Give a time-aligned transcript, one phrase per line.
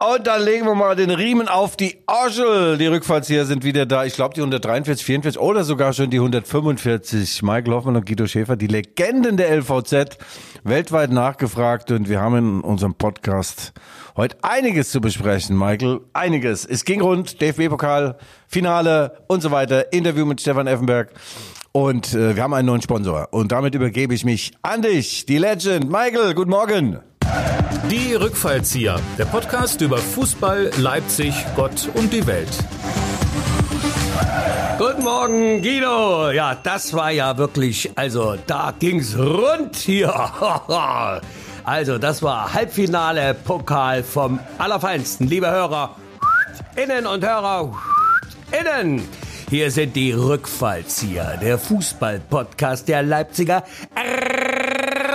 [0.00, 2.78] Und dann legen wir mal den Riemen auf die Orgel.
[2.78, 4.04] Die Rückfallzieher sind wieder da.
[4.04, 7.42] Ich glaube, die 143, 44 oder sogar schon die 145.
[7.42, 10.18] Michael Hoffmann und Guido Schäfer, die Legenden der LVZ,
[10.62, 11.90] weltweit nachgefragt.
[11.90, 13.72] Und wir haben in unserem Podcast
[14.16, 16.02] heute einiges zu besprechen, Michael.
[16.12, 16.64] Einiges.
[16.64, 19.92] Es ging rund, DFB-Pokal, Finale und so weiter.
[19.92, 21.10] Interview mit Stefan Effenberg.
[21.72, 23.26] Und äh, wir haben einen neuen Sponsor.
[23.32, 25.90] Und damit übergebe ich mich an dich, die Legend.
[25.90, 27.00] Michael, guten Morgen.
[27.90, 32.48] Die Rückfallzieher, der Podcast über Fußball, Leipzig, Gott und die Welt.
[34.78, 36.30] Guten Morgen, Guido.
[36.30, 40.12] Ja, das war ja wirklich, also da ging's rund hier.
[41.64, 45.26] Also, das war Halbfinale Pokal vom Allerfeinsten.
[45.26, 45.96] Liebe Hörer,
[46.76, 47.74] Innen und Hörer,
[48.58, 49.06] Innen.
[49.50, 53.64] Hier sind die Rückfallzieher, der Fußball-Podcast der Leipziger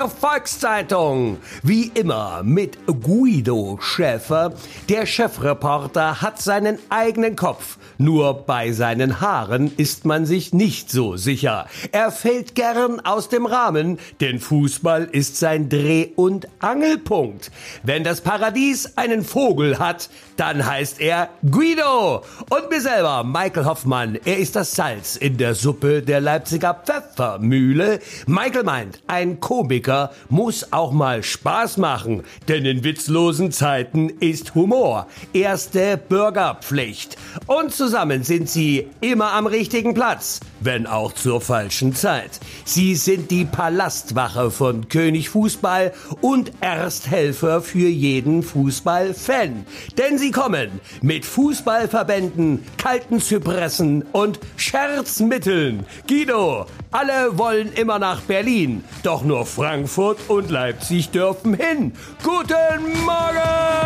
[0.09, 1.37] Volkszeitung.
[1.61, 4.53] Wie immer mit Guido Schäfer.
[4.89, 7.77] Der Chefreporter hat seinen eigenen Kopf.
[7.97, 11.67] Nur bei seinen Haaren ist man sich nicht so sicher.
[11.91, 17.51] Er fällt gern aus dem Rahmen, denn Fußball ist sein Dreh- und Angelpunkt.
[17.83, 22.23] Wenn das Paradies einen Vogel hat, dann heißt er Guido.
[22.49, 24.19] Und mir selber, Michael Hoffmann.
[24.25, 27.99] Er ist das Salz in der Suppe der Leipziger Pfeffermühle.
[28.25, 29.92] Michael meint, ein Komiker
[30.29, 37.17] muss auch mal Spaß machen, denn in witzlosen Zeiten ist Humor erste Bürgerpflicht.
[37.47, 42.39] Und zusammen sind sie immer am richtigen Platz, wenn auch zur falschen Zeit.
[42.65, 49.65] Sie sind die Palastwache von König Fußball und Ersthelfer für jeden Fußballfan.
[49.97, 55.85] Denn sie kommen mit Fußballverbänden, kalten Zypressen und Scherzmitteln.
[56.07, 61.93] Guido, alle wollen immer nach Berlin, doch nur Frankfurt und Leipzig dürfen hin.
[62.23, 63.83] Guten Morgen!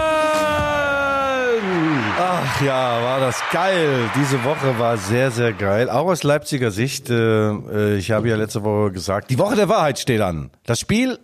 [2.19, 4.09] Ach ja, war das geil.
[4.15, 5.89] Diese Woche war sehr, sehr geil.
[5.89, 7.09] Auch aus Leipziger Sicht.
[7.09, 10.49] Äh, ich habe ja letzte Woche gesagt, die Woche der Wahrheit steht an.
[10.65, 11.19] Das Spiel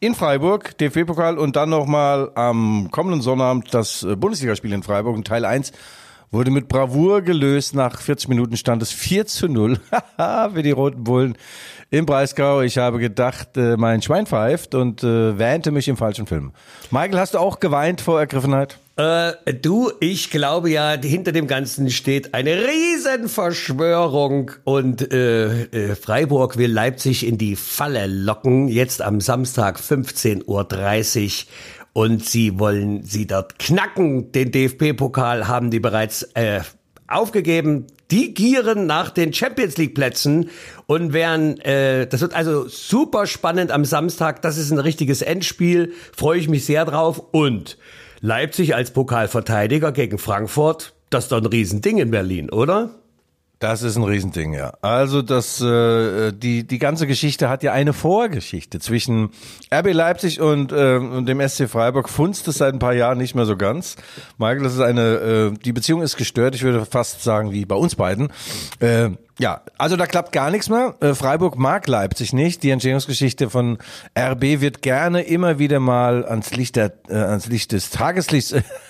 [0.00, 5.16] in Freiburg, DFB-Pokal und dann nochmal am kommenden Sonnabend das äh, Bundesligaspiel in Freiburg.
[5.16, 5.72] Und Teil 1
[6.30, 7.74] wurde mit Bravour gelöst.
[7.74, 9.78] Nach 40 Minuten stand es 4 zu 0
[10.52, 11.36] für die Roten Bullen
[11.90, 12.60] im Breisgau.
[12.62, 16.52] Ich habe gedacht, äh, mein Schwein pfeift und äh, wähnte mich im falschen Film.
[16.90, 18.78] Michael, hast du auch geweint vor Ergriffenheit?
[18.96, 26.58] Äh, du, ich glaube ja, hinter dem Ganzen steht eine Riesenverschwörung und äh, äh, Freiburg
[26.58, 31.46] will Leipzig in die Falle locken, jetzt am Samstag 15.30 Uhr.
[31.92, 34.32] Und sie wollen sie dort knacken.
[34.32, 36.60] Den DFB-Pokal haben die bereits äh,
[37.08, 37.86] aufgegeben.
[38.10, 40.48] Die gieren nach den Champions League Plätzen
[40.86, 44.40] und werden, äh, das wird also super spannend am Samstag.
[44.42, 45.92] Das ist ein richtiges Endspiel.
[46.16, 47.22] Freue ich mich sehr drauf.
[47.32, 47.76] Und
[48.20, 52.94] Leipzig als Pokalverteidiger gegen Frankfurt, das ist doch ein Riesending in Berlin, oder?
[53.60, 54.74] Das ist ein Riesending, ja.
[54.82, 59.30] Also das, äh, die die ganze Geschichte hat ja eine Vorgeschichte zwischen
[59.74, 62.08] RB Leipzig und, äh, und dem SC Freiburg.
[62.08, 63.96] Funzt es seit ein paar Jahren nicht mehr so ganz.
[64.38, 66.54] Michael, das ist eine, äh, die Beziehung ist gestört.
[66.54, 68.32] Ich würde fast sagen wie bei uns beiden.
[68.78, 69.10] Äh,
[69.40, 70.94] ja, also da klappt gar nichts mehr.
[71.00, 72.62] Äh, Freiburg mag Leipzig nicht.
[72.62, 73.78] Die Entstehungsgeschichte von
[74.16, 78.54] RB wird gerne immer wieder mal ans Licht der, äh, ans Licht des Tageslichts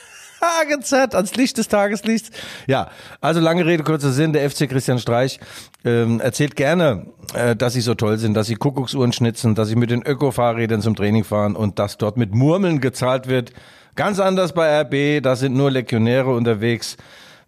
[0.68, 2.30] gezerrt ans Licht des Tageslichts.
[2.66, 2.88] Ja,
[3.20, 4.32] also lange Rede, kurzer Sinn.
[4.32, 5.40] Der FC Christian Streich
[5.84, 9.76] ähm, erzählt gerne, äh, dass sie so toll sind, dass sie Kuckucksuhren schnitzen, dass sie
[9.76, 13.52] mit den Öko-Fahrrädern zum Training fahren und dass dort mit Murmeln gezahlt wird.
[13.94, 16.96] Ganz anders bei RB, da sind nur Legionäre unterwegs.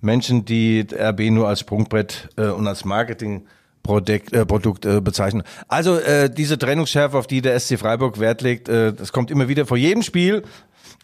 [0.00, 3.46] Menschen, die RB nur als Sprungbrett äh, und als Marketing
[3.82, 5.42] Produkt, äh, Produkt äh, bezeichnen.
[5.68, 9.48] Also äh, diese Trennungsschärfe, auf die der SC Freiburg Wert legt, äh, das kommt immer
[9.48, 10.42] wieder vor jedem Spiel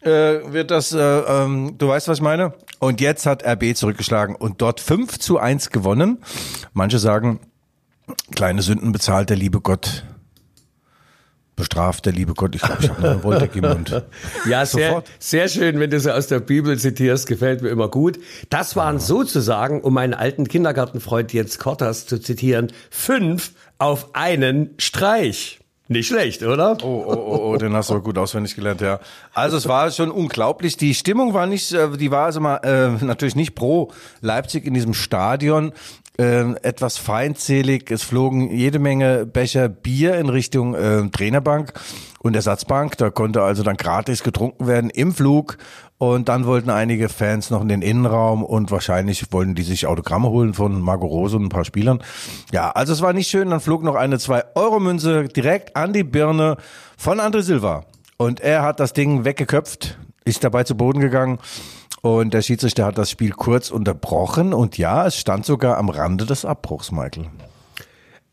[0.06, 2.54] äh, wird das, äh, ähm, du weißt, was ich meine?
[2.78, 6.18] Und jetzt hat RB zurückgeschlagen und dort 5 zu 1 gewonnen.
[6.72, 7.40] Manche sagen,
[8.34, 10.04] kleine Sünden bezahlt der liebe Gott.
[11.56, 12.54] Bestraft der liebe Gott.
[12.54, 14.02] Ich glaube, ich habe eine Wolldecke im Mund.
[14.46, 17.26] Ja, sehr, sehr schön, wenn du so aus der Bibel zitierst.
[17.26, 18.18] Gefällt mir immer gut.
[18.50, 25.60] Das waren sozusagen, um meinen alten Kindergartenfreund Jens Kortas zu zitieren, fünf auf einen Streich.
[25.88, 26.76] Nicht schlecht, oder?
[26.82, 28.98] Oh, oh, oh, oh, den hast du gut auswendig gelernt, ja.
[29.34, 30.76] Also es war schon unglaublich.
[30.76, 34.74] Die Stimmung war nicht, äh, die war also mal äh, natürlich nicht pro Leipzig in
[34.74, 35.72] diesem Stadion.
[36.18, 37.90] Äh, etwas feindselig.
[37.90, 41.74] Es flogen jede Menge Becher Bier in Richtung äh, Trainerbank
[42.20, 42.96] und Ersatzbank.
[42.96, 45.58] Da konnte also dann gratis getrunken werden im Flug.
[45.98, 50.28] Und dann wollten einige Fans noch in den Innenraum und wahrscheinlich wollten die sich Autogramme
[50.28, 52.02] holen von Marco Rose und ein paar Spielern.
[52.52, 53.48] Ja, also es war nicht schön.
[53.48, 56.58] Dann flog noch eine 2-Euro-Münze direkt an die Birne
[56.98, 57.84] von André Silva.
[58.18, 59.98] Und er hat das Ding weggeköpft.
[60.24, 61.38] ist dabei zu Boden gegangen.
[62.02, 64.52] Und der Schiedsrichter hat das Spiel kurz unterbrochen.
[64.52, 67.26] Und ja, es stand sogar am Rande des Abbruchs, Michael.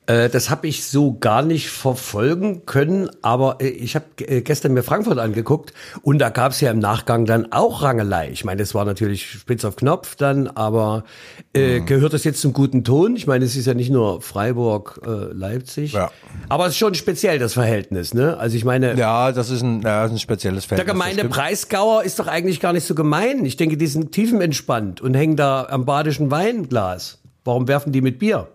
[0.05, 4.73] Äh, das habe ich so gar nicht verfolgen können, aber äh, ich habe äh, gestern
[4.73, 8.29] mir Frankfurt angeguckt und da gab es ja im Nachgang dann auch Rangelei.
[8.31, 11.05] Ich meine, es war natürlich spitz auf Knopf dann, aber
[11.53, 11.85] äh, mhm.
[11.85, 13.15] gehört das jetzt zum guten Ton?
[13.15, 16.11] Ich meine, es ist ja nicht nur Freiburg, äh, Leipzig, ja.
[16.49, 18.35] aber es ist schon speziell das Verhältnis, ne?
[18.37, 20.93] Also ich meine, ja, das ist ein, ja, ein spezielles Verhältnis.
[20.93, 23.45] Der gemeine Preisgauer ist doch eigentlich gar nicht so gemein.
[23.45, 27.19] Ich denke, die sind tiefenentspannt und hängen da am badischen Weinglas.
[27.45, 28.49] Warum werfen die mit Bier?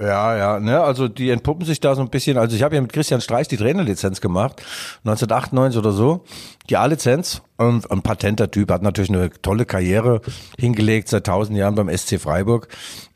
[0.00, 2.38] Ja, ja, ne, also die entpuppen sich da so ein bisschen.
[2.38, 4.62] Also ich habe ja mit Christian Streich die Trainerlizenz gemacht,
[5.04, 6.24] 1998 oder so,
[6.70, 7.42] die A-Lizenz.
[7.56, 10.20] Und ein patenter Typ, hat natürlich eine tolle Karriere
[10.56, 12.68] hingelegt seit tausend Jahren beim SC Freiburg.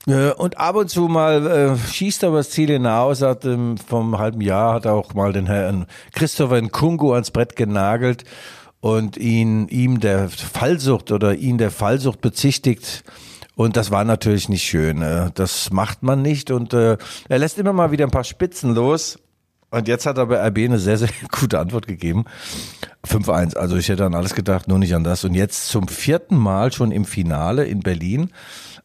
[0.09, 4.19] Äh, und ab und zu mal äh, schießt er das Ziel hinaus, hat ähm, vom
[4.19, 8.25] halben Jahr hat er auch mal den Herrn Christopher Nkungu ans Brett genagelt
[8.81, 13.05] und ihn ihm der Fallsucht oder ihn der Fallsucht bezichtigt
[13.63, 15.03] und das war natürlich nicht schön.
[15.03, 16.51] Äh, das macht man nicht.
[16.51, 16.97] Und äh,
[17.29, 19.19] er lässt immer mal wieder ein paar Spitzen los.
[19.71, 22.25] Und jetzt hat er bei RB eine sehr, sehr gute Antwort gegeben.
[23.07, 23.57] 5-1.
[23.57, 25.25] Also ich hätte an alles gedacht, nur nicht an das.
[25.25, 28.31] Und jetzt zum vierten Mal schon im Finale in Berlin.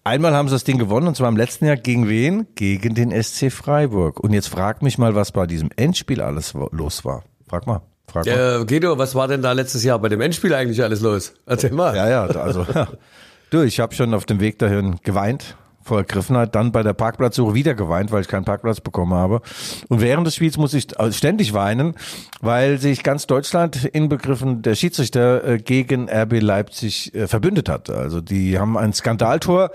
[0.03, 2.47] Einmal haben sie das Ding gewonnen und zwar im letzten Jahr gegen wen?
[2.55, 4.19] Gegen den SC Freiburg.
[4.21, 7.23] Und jetzt frag mich mal, was bei diesem Endspiel alles los war.
[7.49, 7.81] Frag mal.
[8.09, 8.61] Frag mal.
[8.61, 11.33] Äh, Guido, was war denn da letztes Jahr bei dem Endspiel eigentlich alles los?
[11.45, 11.93] Erzähl mal.
[11.93, 12.65] Ja, ja, also
[13.49, 17.53] Du, ich habe schon auf dem Weg dahin geweint vor Ergriffenheit, dann bei der Parkplatzsuche
[17.53, 19.41] wieder geweint, weil ich keinen Parkplatz bekommen habe.
[19.87, 21.95] Und während des Spiels muss ich ständig weinen,
[22.41, 27.89] weil sich ganz Deutschland inbegriffen der Schiedsrichter äh, gegen RB Leipzig äh, verbündet hat.
[27.89, 29.71] Also die haben ein Skandaltor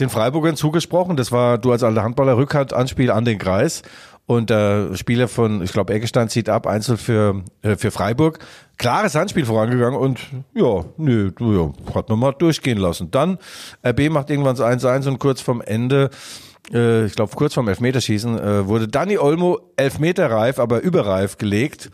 [0.00, 1.16] den Freiburgern zugesprochen.
[1.16, 3.82] Das war du als alter Handballer Rückhand Anspiel an den Kreis.
[4.26, 8.38] Und der Spieler von, ich glaube, Eggestein zieht ab, Einzel für, äh, für Freiburg.
[8.78, 10.20] Klares Handspiel vorangegangen und
[10.54, 13.10] ja, nö, ja, hat man mal durchgehen lassen.
[13.10, 13.38] Dann
[13.84, 16.10] RB macht irgendwann so 1-1 und kurz vorm Ende
[16.72, 21.90] äh, ich glaube kurz vorm Elfmeterschießen, äh, wurde Danny Olmo Elfmeterreif, aber überreif gelegt.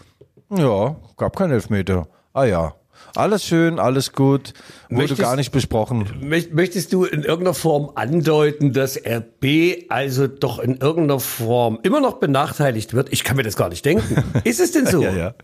[0.50, 2.08] Ja, gab kein Elfmeter.
[2.32, 2.74] Ah ja,
[3.14, 4.54] alles schön, alles gut,
[4.88, 6.06] wurde möchtest, gar nicht besprochen.
[6.20, 12.14] Möchtest du in irgendeiner Form andeuten, dass RB also doch in irgendeiner Form immer noch
[12.14, 13.12] benachteiligt wird?
[13.12, 14.22] Ich kann mir das gar nicht denken.
[14.44, 15.02] Ist es denn so?
[15.02, 15.34] ja, ja,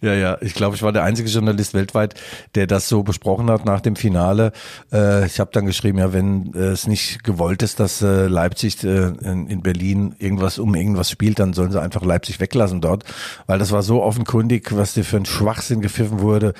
[0.00, 0.38] ja, ja.
[0.40, 2.14] Ich glaube, ich war der einzige Journalist weltweit,
[2.54, 4.52] der das so besprochen hat nach dem Finale.
[4.92, 8.82] Äh, ich habe dann geschrieben, ja, wenn äh, es nicht gewollt ist, dass äh, Leipzig
[8.82, 13.04] in Berlin irgendwas um irgendwas spielt, dann sollen sie einfach Leipzig weglassen dort,
[13.46, 16.54] weil das war so offenkundig, was dir für ein Schwachsinn gepfiffen wurde.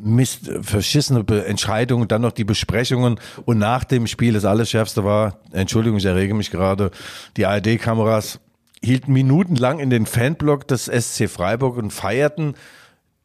[0.00, 5.98] Mist, verschissene Entscheidungen, dann noch die Besprechungen und nach dem Spiel das Allerschärfste war, Entschuldigung,
[5.98, 6.90] ich errege mich gerade,
[7.36, 8.40] die ARD-Kameras
[8.82, 12.54] hielten minutenlang in den Fanblock des SC Freiburg und feierten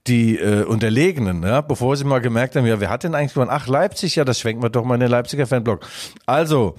[0.08, 3.52] die äh, Unterlegenen, ja, bevor sie mal gemerkt haben, ja, wer hat denn eigentlich gewonnen?
[3.54, 5.88] Ach, Leipzig, ja, das schwenken wir doch mal in den Leipziger Fanblock.
[6.26, 6.76] Also,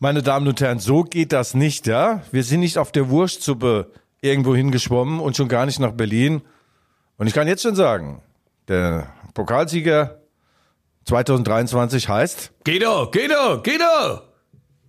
[0.00, 2.22] meine Damen und Herren, so geht das nicht, ja.
[2.30, 3.90] Wir sind nicht auf der Wurstsuppe
[4.20, 6.42] irgendwo hingeschwommen und schon gar nicht nach Berlin.
[7.16, 8.20] Und ich kann jetzt schon sagen,
[8.68, 10.18] der Pokalsieger
[11.04, 12.52] 2023 heißt?
[12.64, 14.22] Guido, Guido, Guido!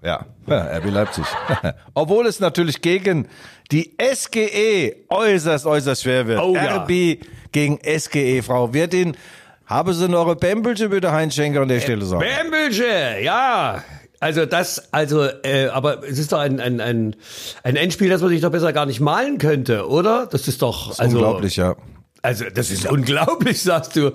[0.01, 1.25] Ja, RB Leipzig.
[1.93, 3.27] Obwohl es natürlich gegen
[3.71, 6.41] die SGE äußerst, äußerst schwer wird.
[6.41, 7.15] Oh, RB ja.
[7.51, 9.17] gegen SGE, Frau Wirtin.
[9.65, 12.23] Haben Sie noch eine Bämbelche bitte, Heinz Schenker, an der Stelle sagen?
[12.23, 13.83] Bämbelche, ja.
[14.19, 17.15] Also das, also, äh, aber es ist doch ein, ein, ein,
[17.63, 20.27] ein Endspiel, das man sich doch besser gar nicht malen könnte, oder?
[20.27, 21.17] Das ist doch, das ist also.
[21.17, 21.75] Unglaublich, ja.
[22.21, 24.11] Also das ist unglaublich, sagst du.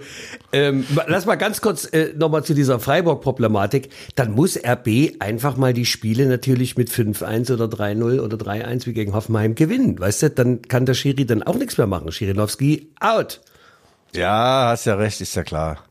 [0.53, 3.89] Ähm, lass mal ganz kurz äh, nochmal zu dieser Freiburg-Problematik.
[4.15, 8.93] Dann muss RB einfach mal die Spiele natürlich mit 5-1 oder 3-0 oder 3-1 wie
[8.93, 9.99] gegen Hoffenheim gewinnen.
[9.99, 12.13] Weißt du, dann kann der Schiri dann auch nichts mehr machen.
[12.13, 13.41] Schirinowski out.
[14.15, 15.85] Ja, hast ja recht, ist ja klar.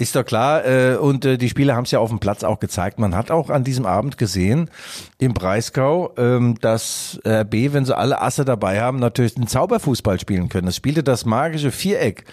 [0.00, 0.64] Ist doch klar.
[0.64, 3.00] Äh, und äh, die Spieler haben es ja auf dem Platz auch gezeigt.
[3.00, 4.70] Man hat auch an diesem Abend gesehen
[5.18, 10.48] im Breisgau, ähm, dass RB, wenn sie alle Asse dabei haben, natürlich einen Zauberfußball spielen
[10.48, 10.68] können.
[10.68, 12.24] Es spielte das magische Viereck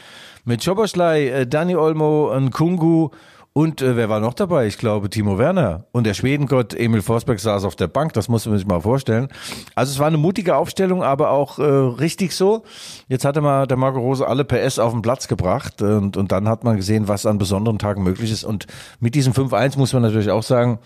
[0.46, 3.10] mit Schoboschlei, äh, Dani Olmo, Kungu
[3.58, 4.68] und äh, wer war noch dabei?
[4.68, 5.86] Ich glaube Timo Werner.
[5.94, 8.12] Und der Schwedengott Emil Forsberg saß auf der Bank.
[8.12, 9.30] Das muss man sich mal vorstellen.
[9.76, 12.64] Also es war eine mutige Aufstellung, aber auch äh, richtig so.
[13.08, 15.82] Jetzt hatte mal der Marco Rose alle PS auf den Platz gebracht.
[15.82, 18.44] Und, und dann hat man gesehen, was an besonderen Tagen möglich ist.
[18.44, 18.68] Und
[19.00, 20.80] mit diesem 5-1 muss man natürlich auch sagen,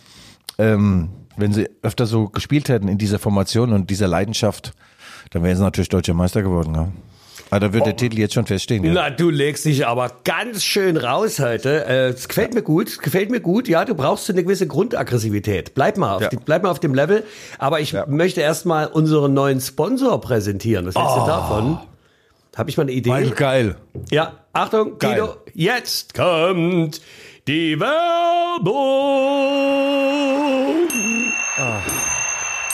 [0.60, 4.74] ähm, wenn sie öfter so gespielt hätten in dieser Formation und dieser Leidenschaft,
[5.32, 6.76] dann wären sie natürlich deutscher Meister geworden.
[6.76, 6.88] Ja.
[7.52, 7.98] Ah, da wird der oh.
[7.98, 8.84] Titel jetzt schon feststehen.
[8.84, 8.94] Ja.
[8.94, 11.86] Na, du legst dich aber ganz schön raus heute.
[11.86, 13.68] Äh, es gefällt mir gut, gefällt mir gut.
[13.68, 15.74] Ja, du brauchst eine gewisse Grundaggressivität.
[15.74, 16.30] Bleib mal auf, ja.
[16.30, 17.24] die, bleib mal auf dem Level.
[17.58, 18.06] Aber ich ja.
[18.08, 20.86] möchte erstmal unseren neuen Sponsor präsentieren.
[20.86, 21.22] Was hältst oh.
[21.22, 21.80] du davon?
[22.56, 23.10] Habe ich mal eine Idee?
[23.10, 23.76] Michael, geil.
[24.12, 25.22] Ja, Achtung, Geil.
[25.22, 27.02] Guido, jetzt kommt
[27.48, 28.80] die Werbung.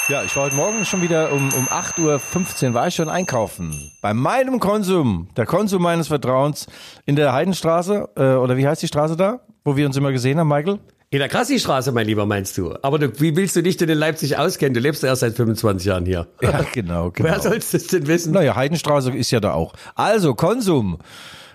[0.07, 3.91] Ja, ich war heute Morgen schon wieder um, um 8.15 Uhr war ich schon einkaufen.
[4.03, 6.67] Bei meinem Konsum, der Konsum meines Vertrauens
[7.07, 10.37] in der Heidenstraße, äh, oder wie heißt die Straße da, wo wir uns immer gesehen
[10.37, 10.77] haben, Michael?
[11.09, 12.75] In der Krassi-Straße, mein Lieber, meinst du?
[12.83, 14.75] Aber du, wie willst du dich denn in Leipzig auskennen?
[14.75, 16.27] Du lebst ja erst seit 25 Jahren hier.
[16.39, 17.29] Ja, genau, genau.
[17.29, 18.31] Wer soll's das denn wissen?
[18.31, 19.73] Naja, Heidenstraße ist ja da auch.
[19.95, 20.99] Also, Konsum.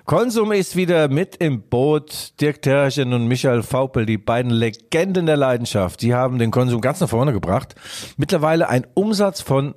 [0.04, 2.32] Konsum ist wieder mit im Boot.
[2.40, 7.00] Dirk Terchen und Michael Faupel, die beiden Legenden der Leidenschaft, die haben den Konsum ganz
[7.00, 7.74] nach vorne gebracht.
[8.16, 9.74] Mittlerweile ein Umsatz von,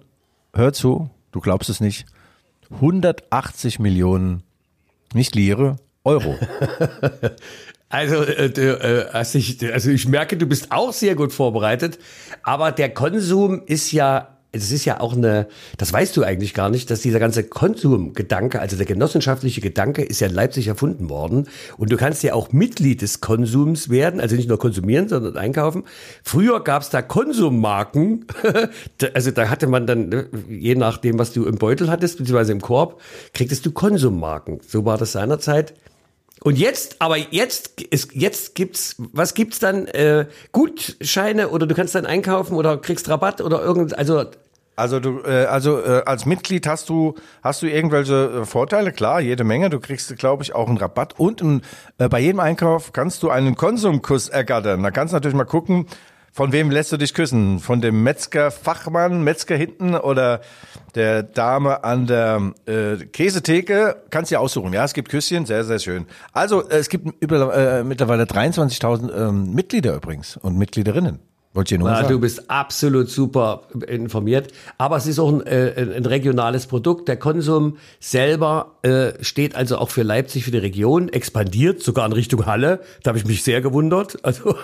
[0.54, 2.06] hör zu, du glaubst es nicht,
[2.72, 4.44] 180 Millionen,
[5.14, 6.38] nicht Lire, Euro.
[7.94, 12.00] Also, äh, also, ich, also ich merke, du bist auch sehr gut vorbereitet,
[12.42, 16.70] aber der Konsum ist ja, es ist ja auch eine, das weißt du eigentlich gar
[16.70, 21.48] nicht, dass dieser ganze Konsumgedanke, also der genossenschaftliche Gedanke, ist ja in Leipzig erfunden worden
[21.78, 25.84] und du kannst ja auch Mitglied des Konsums werden, also nicht nur konsumieren, sondern einkaufen.
[26.24, 28.26] Früher gab es da Konsummarken,
[29.14, 32.62] also da hatte man dann, ne, je nachdem, was du im Beutel hattest, beziehungsweise im
[32.62, 33.02] Korb,
[33.34, 34.60] kriegtest du Konsummarken.
[34.68, 35.74] So war das seinerzeit.
[36.44, 39.88] Und jetzt, aber jetzt ist, jetzt gibt's, was gibt's dann?
[39.88, 44.26] Äh, Gutscheine oder du kannst dann einkaufen oder kriegst Rabatt oder irgend, also
[44.76, 48.92] Also du, äh, also äh, als Mitglied hast du hast du irgendwelche äh, Vorteile?
[48.92, 49.70] Klar, jede Menge.
[49.70, 51.62] Du kriegst, glaube ich, auch einen Rabatt und ein,
[52.00, 54.82] äh, bei jedem Einkauf kannst du einen Konsumkuss ergattern.
[54.82, 55.86] Da kannst du natürlich mal gucken,
[56.32, 57.60] von wem lässt du dich küssen?
[57.60, 60.42] Von dem Metzger Fachmann, Metzger hinten oder
[60.96, 63.98] der Dame an der äh, Käsetheke?
[64.10, 64.74] Kannst du aussuchen.
[64.74, 66.08] Ja, es gibt Küsschen, sehr sehr schön.
[66.32, 71.20] Also äh, es gibt über, äh, mittlerweile 23.000 ähm, Mitglieder übrigens und Mitgliederinnen.
[71.54, 72.10] Wollte ich nur Ah, sagen.
[72.10, 74.52] du bist absolut super informiert.
[74.80, 77.08] Aber es ist auch ein, äh, ein regionales Produkt.
[77.08, 82.14] Der Konsum selber äh, steht also auch für Leipzig, für die Region, expandiert sogar in
[82.14, 82.80] Richtung Halle.
[83.04, 84.18] Da habe ich mich sehr gewundert.
[84.24, 84.56] Also,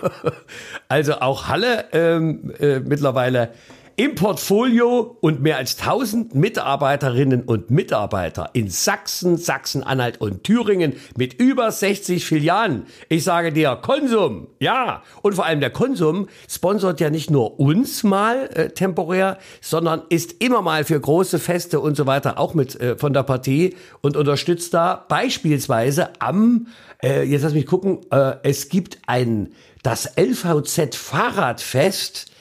[0.87, 3.49] also auch Halle ähm, äh, mittlerweile
[3.99, 11.33] im Portfolio und mehr als 1000 Mitarbeiterinnen und Mitarbeiter in Sachsen, Sachsen-Anhalt und Thüringen mit
[11.33, 12.85] über 60 Filialen.
[13.09, 15.03] Ich sage dir, Konsum, ja.
[15.21, 20.41] Und vor allem der Konsum sponsort ja nicht nur uns mal äh, temporär, sondern ist
[20.41, 24.15] immer mal für große Feste und so weiter auch mit äh, von der Partie und
[24.15, 26.67] unterstützt da beispielsweise am,
[27.03, 29.49] äh, jetzt lass mich gucken, äh, es gibt ein,
[29.83, 32.31] das LVZ Fahrradfest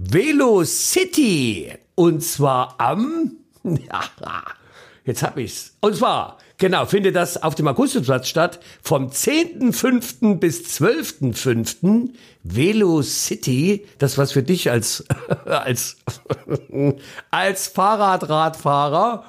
[0.00, 1.72] Velo City.
[1.96, 3.32] Und zwar am,
[5.04, 5.74] jetzt hab ich's.
[5.80, 8.60] Und zwar, genau, findet das auf dem Augustusplatz statt.
[8.80, 10.36] Vom 10.5.
[10.36, 12.10] bis 12.5.
[12.44, 13.86] Velo City.
[13.98, 15.04] Das was für dich als,
[15.44, 15.96] als,
[17.32, 19.24] als Fahrradradfahrer.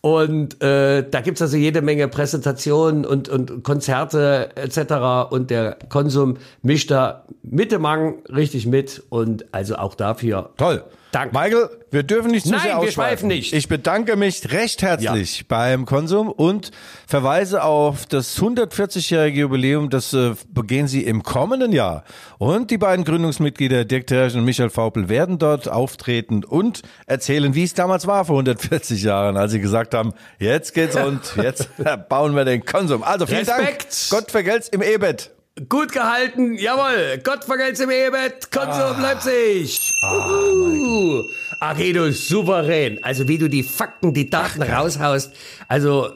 [0.00, 5.30] Und äh, da gibt's also jede Menge Präsentationen und, und Konzerte etc.
[5.30, 9.02] Und der Konsum mischt da Mitte Mang richtig mit.
[9.08, 10.50] Und also auch dafür.
[10.56, 10.84] Toll.
[11.10, 11.34] Danke.
[11.34, 12.92] Michael, wir dürfen nicht zu Nein, sehr wir ausschweifen.
[12.92, 13.52] schweifen nicht.
[13.54, 16.70] Ich bedanke mich recht herzlich beim Konsum und
[17.06, 22.04] verweise auf das 140-jährige Jubiläum, das äh, begehen Sie im kommenden Jahr.
[22.36, 27.64] Und die beiden Gründungsmitglieder Dirk Terschen und Michael Faupel werden dort auftreten und erzählen, wie
[27.64, 31.70] es damals war vor 140 Jahren, als sie gesagt haben, jetzt geht's rund, jetzt
[32.08, 33.02] bauen wir den Konsum.
[33.02, 34.10] Also vielen Respekt.
[34.10, 34.10] Dank.
[34.10, 35.30] Gott vergelt's im E-Bett.
[35.66, 37.20] Gut gehalten, jawohl.
[37.24, 39.92] Gott vergelt's im Ehebett, Konsum Leipzig.
[40.02, 41.24] Uhu.
[41.58, 43.02] Agedo, souverän.
[43.02, 45.32] Also wie du die Fakten, die Daten raushaust.
[45.66, 46.10] Also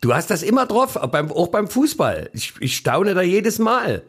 [0.00, 2.30] du hast das immer drauf, auch beim, auch beim Fußball.
[2.32, 4.02] Ich, ich staune da jedes Mal.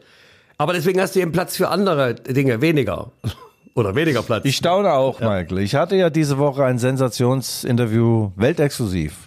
[0.58, 3.12] Aber deswegen hast du eben Platz für andere Dinge, weniger.
[3.74, 4.44] Oder weniger Platz.
[4.46, 5.58] Ich staune auch, Michael.
[5.58, 9.25] Ich hatte ja diese Woche ein Sensationsinterview weltexklusiv.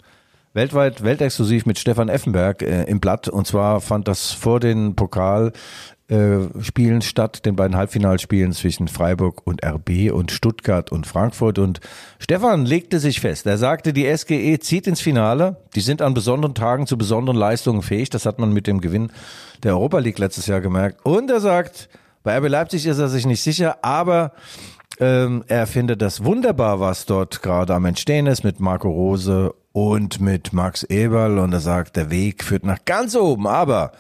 [0.60, 3.30] Weltweit weltexklusiv mit Stefan Effenberg äh, im Blatt.
[3.30, 5.54] Und zwar fand das vor den Pokalspielen
[6.10, 11.60] äh, statt, den beiden Halbfinalspielen zwischen Freiburg und RB und Stuttgart und Frankfurt.
[11.60, 11.80] Und
[12.20, 13.46] Stefan legte sich fest.
[13.46, 15.56] Er sagte, die SGE zieht ins Finale.
[15.76, 18.10] Die sind an besonderen Tagen zu besonderen Leistungen fähig.
[18.10, 19.14] Das hat man mit dem Gewinn
[19.64, 21.06] der Europa League letztes Jahr gemerkt.
[21.06, 21.88] Und er sagt,
[22.22, 24.34] bei RB Leipzig ist er sich nicht sicher, aber
[25.00, 30.20] ähm, er findet das wunderbar, was dort gerade am Entstehen ist mit Marco Rose und
[30.20, 31.40] mit Max Eberl.
[31.40, 33.48] Und er sagt, der Weg führt nach ganz oben.
[33.48, 33.92] Aber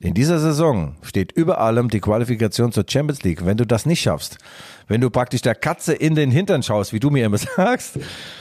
[0.00, 3.46] in dieser Saison steht über allem die Qualifikation zur Champions League.
[3.46, 4.38] Wenn du das nicht schaffst,
[4.88, 7.98] wenn du praktisch der Katze in den Hintern schaust, wie du mir immer sagst,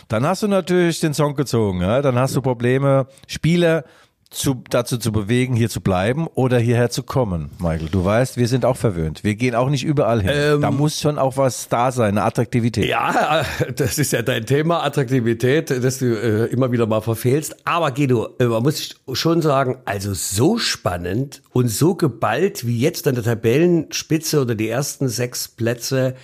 [0.08, 1.82] dann hast du natürlich den Song gezogen.
[1.82, 2.02] Ja?
[2.02, 3.86] Dann hast du Probleme, Spieler
[4.30, 7.90] zu, dazu zu bewegen, hier zu bleiben oder hierher zu kommen, Michael?
[7.90, 9.24] Du weißt, wir sind auch verwöhnt.
[9.24, 10.32] Wir gehen auch nicht überall hin.
[10.34, 12.86] Ähm, da muss schon auch was da sein, eine Attraktivität.
[12.86, 17.56] Ja, das ist ja dein Thema, Attraktivität, das du äh, immer wieder mal verfehlst.
[17.66, 23.08] Aber Guido, äh, man muss schon sagen, also so spannend und so geballt wie jetzt
[23.08, 26.16] an der Tabellenspitze oder die ersten sechs Plätze,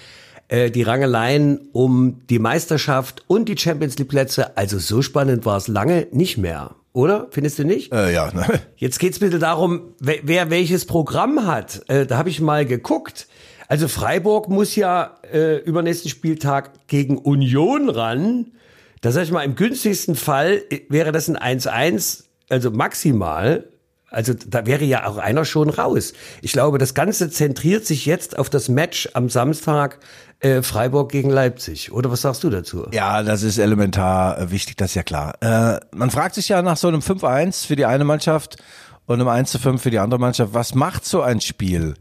[0.50, 5.58] äh, die Rangeleien um die Meisterschaft und die Champions League Plätze, also so spannend war
[5.58, 6.76] es lange nicht mehr.
[6.94, 7.28] Oder?
[7.32, 7.94] Findest du nicht?
[7.94, 8.46] Äh, ja, ne?
[8.76, 11.84] Jetzt geht's bitte darum, wer, wer welches Programm hat.
[11.88, 13.28] Äh, da habe ich mal geguckt.
[13.68, 18.52] Also Freiburg muss ja äh, übernächsten Spieltag gegen Union ran.
[19.00, 23.71] Da sag ich mal, im günstigsten Fall äh, wäre das ein 1-1, also maximal.
[24.12, 26.14] Also da wäre ja auch einer schon raus.
[26.42, 30.00] Ich glaube, das Ganze zentriert sich jetzt auf das Match am Samstag
[30.42, 31.94] äh, Freiburg gegen Leipzig.
[31.94, 32.88] Oder was sagst du dazu?
[32.92, 35.36] Ja, das ist elementar äh, wichtig, das ist ja klar.
[35.42, 38.62] Äh, man fragt sich ja nach so einem 5-1 für die eine Mannschaft
[39.06, 41.96] und einem 1-5 für die andere Mannschaft, was macht so ein Spiel?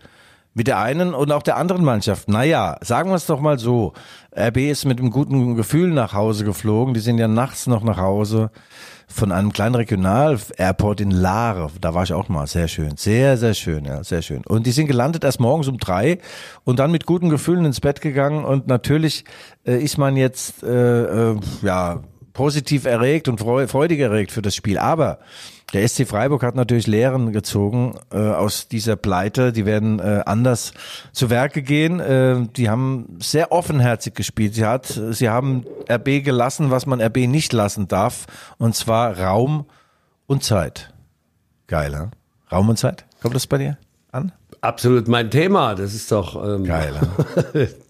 [0.52, 2.28] Mit der einen und auch der anderen Mannschaft.
[2.28, 3.92] Naja, sagen wir es doch mal so.
[4.36, 6.92] RB ist mit einem guten Gefühl nach Hause geflogen.
[6.92, 8.50] Die sind ja nachts noch nach Hause
[9.06, 11.70] von einem kleinen Regional-Airport in Laare.
[11.80, 12.46] Da war ich auch mal.
[12.46, 12.96] Sehr schön.
[12.96, 13.84] Sehr, sehr schön.
[13.84, 14.42] Ja, sehr schön.
[14.46, 16.18] Und die sind gelandet erst morgens um drei
[16.64, 18.44] und dann mit guten Gefühlen ins Bett gegangen.
[18.44, 19.24] Und natürlich
[19.64, 22.02] äh, ist man jetzt, äh, äh, ja,
[22.32, 24.78] positiv erregt und freudig erregt für das Spiel.
[24.78, 25.18] Aber
[25.72, 29.52] der SC Freiburg hat natürlich Lehren gezogen äh, aus dieser Pleite.
[29.52, 30.72] Die werden äh, anders
[31.12, 32.00] zu Werke gehen.
[32.00, 34.54] Äh, die haben sehr offenherzig gespielt.
[34.54, 38.26] Sie hat, sie haben RB gelassen, was man RB nicht lassen darf,
[38.58, 39.66] und zwar Raum
[40.26, 40.92] und Zeit.
[41.66, 42.10] Geil, ja?
[42.50, 43.06] Raum und Zeit.
[43.22, 43.78] Kommt das bei dir
[44.10, 44.32] an?
[44.62, 45.74] Absolut mein Thema.
[45.74, 46.92] Das ist doch ähm, geil.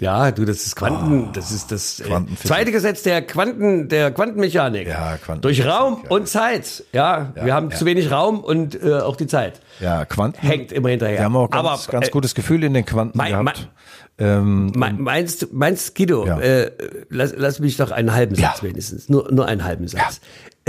[0.00, 4.12] ja, du, das ist Quanten, oh, das ist das äh, zweite Gesetz der Quanten, der
[4.12, 4.86] Quantenmechanik.
[4.86, 6.84] Ja, Quanten Durch Raum und Zeit.
[6.92, 7.76] Ja, ja wir haben ja.
[7.76, 9.60] zu wenig Raum und äh, auch die Zeit.
[9.80, 11.18] Ja, Quanten hängt immer hinterher.
[11.18, 13.68] Wir haben auch ganz, Aber, ganz äh, gutes Gefühl in den Quanten mein, gehabt.
[14.18, 16.38] Ähm, meinst, meinst Guido, ja.
[16.38, 16.70] äh,
[17.08, 20.20] lass, lass mich doch einen halben Satz wenigstens, nur, nur einen halben Satz.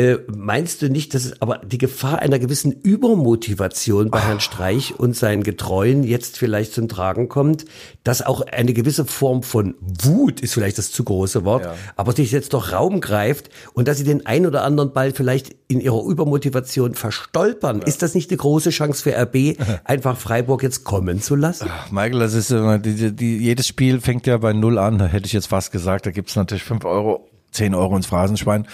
[0.01, 4.96] Äh, meinst du nicht, dass es aber die Gefahr einer gewissen Übermotivation bei Herrn Streich
[4.98, 7.65] und seinen Getreuen jetzt vielleicht zum Tragen kommt,
[8.03, 11.76] dass auch eine gewisse Form von Wut ist vielleicht das zu große Wort, ja.
[11.97, 15.56] aber sich jetzt doch Raum greift und dass sie den ein oder anderen Ball vielleicht
[15.67, 17.82] in ihrer Übermotivation verstolpern?
[17.82, 17.86] Ja.
[17.86, 21.67] Ist das nicht eine große Chance für RB, einfach Freiburg jetzt kommen zu lassen?
[21.69, 25.06] Ach, Michael, das ist immer, die, die, jedes Spiel fängt ja bei Null an, da
[25.06, 28.67] hätte ich jetzt fast gesagt, da gibt's natürlich fünf Euro 10 Euro ins Phrasenschwein.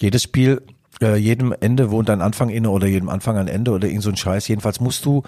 [0.00, 0.62] Jedes Spiel,
[1.02, 4.10] äh, jedem Ende wohnt ein Anfang inne oder jedem Anfang ein Ende oder irgend so
[4.10, 4.48] ein Scheiß.
[4.48, 5.22] Jedenfalls musst du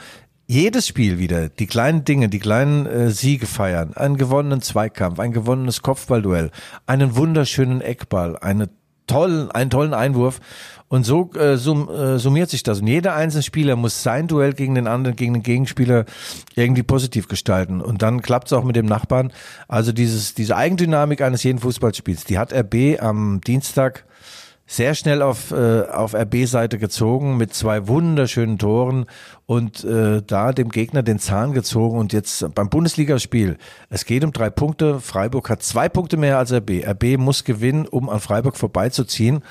[0.46, 3.94] jedes Spiel wieder die kleinen Dinge, die kleinen äh, Siege feiern.
[3.94, 6.50] Einen gewonnenen Zweikampf, ein gewonnenes Kopfballduell,
[6.86, 8.68] einen wunderschönen Eckball, eine
[9.06, 10.40] tollen, einen tollen Einwurf.
[10.88, 12.80] Und so äh, sum, äh, summiert sich das.
[12.80, 16.04] Und jeder einzelne Spieler muss sein Duell gegen den anderen, gegen den Gegenspieler
[16.54, 17.80] irgendwie positiv gestalten.
[17.80, 19.32] Und dann klappt es auch mit dem Nachbarn.
[19.66, 24.04] Also dieses, diese Eigendynamik eines jeden Fußballspiels, die hat RB am Dienstag
[24.66, 29.06] sehr schnell auf, äh, auf RB-Seite gezogen mit zwei wunderschönen Toren
[29.46, 33.58] und äh, da dem Gegner den Zahn gezogen und jetzt beim Bundesligaspiel,
[33.90, 36.84] es geht um drei Punkte, Freiburg hat zwei Punkte mehr als RB.
[36.84, 39.42] RB muss gewinnen, um an Freiburg vorbeizuziehen.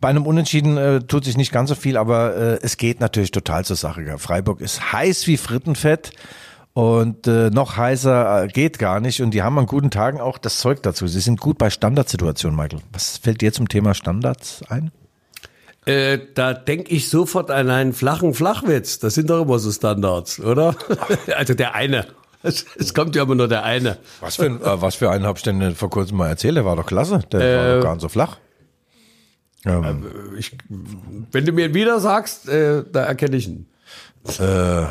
[0.00, 3.30] Bei einem Unentschieden äh, tut sich nicht ganz so viel, aber äh, es geht natürlich
[3.30, 4.18] total zur Sache.
[4.18, 6.12] Freiburg ist heiß wie Frittenfett
[6.76, 9.22] und äh, noch heißer äh, geht gar nicht.
[9.22, 11.06] Und die haben an guten Tagen auch das Zeug dazu.
[11.06, 12.82] Sie sind gut bei Standardsituationen, Michael.
[12.92, 14.92] Was fällt dir zum Thema Standards ein?
[15.86, 18.98] Äh, da denke ich sofort an einen flachen Flachwitz.
[18.98, 20.76] Das sind doch immer so Standards, oder?
[21.34, 22.08] also der eine.
[22.42, 23.96] Es, es, kommt ja immer nur der eine.
[24.20, 26.56] Was für, ein, äh, was für einen habe ich denn vor kurzem mal erzählt?
[26.56, 27.20] Der war doch klasse.
[27.32, 28.36] Der äh, war doch gar nicht so flach.
[29.64, 30.58] Ähm, äh, ich,
[31.32, 33.66] wenn du mir wieder sagst, äh, da erkenne ich ihn.
[34.38, 34.88] Äh,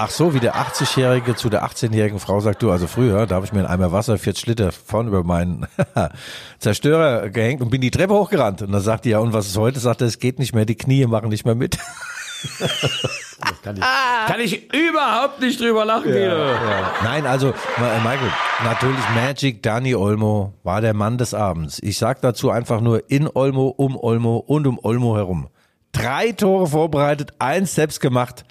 [0.00, 3.46] Ach so, wie der 80-Jährige zu der 18-jährigen Frau sagt, du, also früher, da habe
[3.46, 5.66] ich mir in Eimer Wasser 40 Liter vorn über meinen
[6.60, 8.62] Zerstörer gehängt und bin die Treppe hochgerannt.
[8.62, 9.80] Und dann sagt die, ja, und was ist heute?
[9.80, 11.78] Sagt er, es geht nicht mehr, die Knie machen nicht mehr mit.
[13.64, 13.82] kann, ich,
[14.28, 16.92] kann ich überhaupt nicht drüber lachen, ja, ja.
[17.02, 18.32] Nein, also, Michael,
[18.62, 21.80] natürlich Magic Danny Olmo war der Mann des Abends.
[21.82, 25.48] Ich sag dazu einfach nur in Olmo, um Olmo und um Olmo herum.
[25.90, 28.44] Drei Tore vorbereitet, eins selbst gemacht.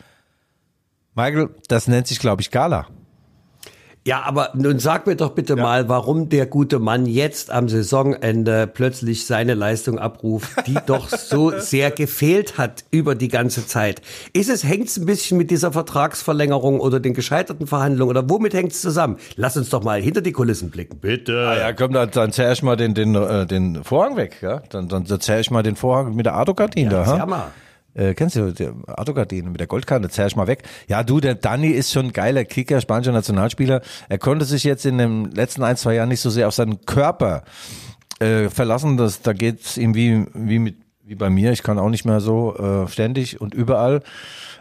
[1.18, 2.86] Michael, das nennt sich, glaube ich, Gala.
[4.06, 5.64] Ja, aber nun sag mir doch bitte ja.
[5.64, 11.60] mal, warum der gute Mann jetzt am Saisonende plötzlich seine Leistung abruft, die doch so
[11.60, 14.02] sehr gefehlt hat über die ganze Zeit.
[14.32, 18.54] Ist es, hängt es ein bisschen mit dieser Vertragsverlängerung oder den gescheiterten Verhandlungen oder womit
[18.54, 19.18] hängt es zusammen?
[19.36, 21.48] Lass uns doch mal hinter die Kulissen blicken, bitte.
[21.48, 24.62] Ah ja, komm, dann, dann zerr ich mal den, den, äh, den Vorhang weg, ja?
[24.70, 27.20] Dann, dann zerr ich mal den Vorhang mit der Autogardine ja, da.
[27.20, 27.26] Ha?
[27.26, 27.52] Mal.
[27.98, 30.10] Äh, kennst du die Autogardine mit der Goldkante?
[30.10, 30.64] Zerr ich mal weg.
[30.88, 33.82] Ja, du, der Dani ist schon ein geiler Kicker, spanischer Nationalspieler.
[34.08, 36.86] Er konnte sich jetzt in den letzten ein, zwei Jahren nicht so sehr auf seinen
[36.86, 37.44] Körper
[38.20, 38.98] äh, verlassen.
[38.98, 41.52] Das, da geht's ihm wie, wie, mit, wie bei mir.
[41.52, 44.04] Ich kann auch nicht mehr so äh, ständig und überall.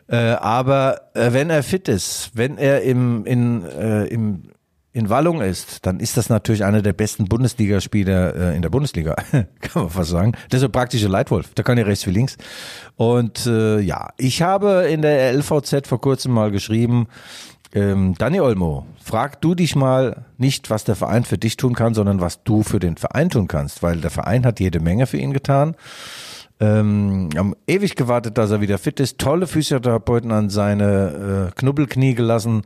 [0.08, 4.44] Äh, aber äh, wenn er fit ist, wenn er im, in, äh, im
[4.96, 9.14] in Wallung ist, dann ist das natürlich einer der besten Bundesligaspieler äh, in der Bundesliga,
[9.60, 10.32] kann man fast sagen.
[10.48, 12.38] Das ist ein praktischer Leitwolf, da kann ja rechts wie links.
[12.96, 17.08] Und äh, ja, ich habe in der LVZ vor kurzem mal geschrieben,
[17.74, 21.92] ähm, Dani Olmo, frag du dich mal nicht, was der Verein für dich tun kann,
[21.92, 25.18] sondern was du für den Verein tun kannst, weil der Verein hat jede Menge für
[25.18, 25.76] ihn getan.
[26.58, 29.18] Ähm, haben ewig gewartet, dass er wieder fit ist.
[29.18, 32.62] Tolle Physiotherapeuten an seine äh, Knubbelknie gelassen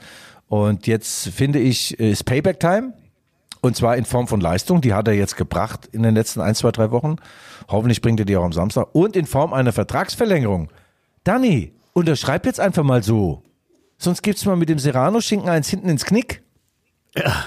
[0.51, 2.95] und jetzt finde ich, ist Payback Time.
[3.61, 4.81] Und zwar in Form von Leistung.
[4.81, 7.17] Die hat er jetzt gebracht in den letzten ein, zwei, drei Wochen.
[7.69, 8.89] Hoffentlich bringt er die auch am Samstag.
[8.93, 10.69] Und in Form einer Vertragsverlängerung.
[11.23, 13.45] Danny, unterschreib jetzt einfach mal so.
[13.97, 16.43] Sonst gibt's mal mit dem Serrano-Schinken eins hinten ins Knick.
[17.15, 17.45] Ja.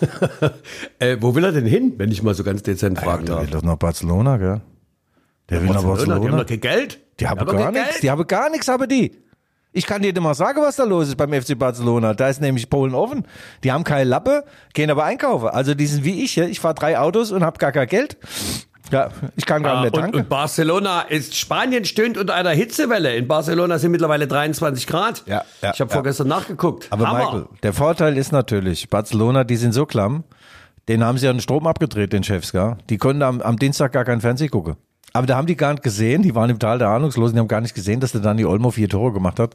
[0.98, 3.44] äh, wo will er denn hin, wenn ich mal so ganz dezent fragen ja, darf?
[3.44, 4.60] Der will doch nach Barcelona, gell?
[5.50, 6.18] Der will nach Barcelona.
[6.18, 7.00] Die haben doch kein Geld.
[7.20, 8.00] Die haben doch gar kein nichts.
[8.00, 9.12] Die haben gar nichts, aber die.
[9.72, 12.12] Ich kann dir mal sagen, was da los ist beim FC Barcelona.
[12.14, 13.24] Da ist nämlich Polen offen.
[13.62, 15.48] Die haben keine Lappe, gehen aber einkaufen.
[15.48, 16.36] Also die sind wie ich.
[16.38, 18.16] Ich fahre drei Autos und habe gar kein Geld.
[18.90, 20.16] Ja, ich kann gar Ah, nicht mehr und, tanken.
[20.22, 23.14] und Barcelona ist, Spanien stöhnt unter einer Hitzewelle.
[23.14, 25.22] In Barcelona sind mittlerweile 23 Grad.
[25.26, 25.94] Ja, ja, ich habe ja.
[25.94, 26.88] vorgestern nachgeguckt.
[26.90, 27.18] aber Hammer.
[27.20, 30.24] Michael, der Vorteil ist natürlich, Barcelona, die sind so klamm,
[30.88, 32.78] den haben sie ja den Strom abgedreht, den Chefs, gell?
[32.88, 34.74] Die konnten am, am Dienstag gar kein Fernsehen gucken.
[35.12, 37.48] Aber da haben die gar nicht gesehen, die waren im Tal der Ahnungslosen, die haben
[37.48, 39.54] gar nicht gesehen, dass der Dani Olmo vier Tore gemacht hat.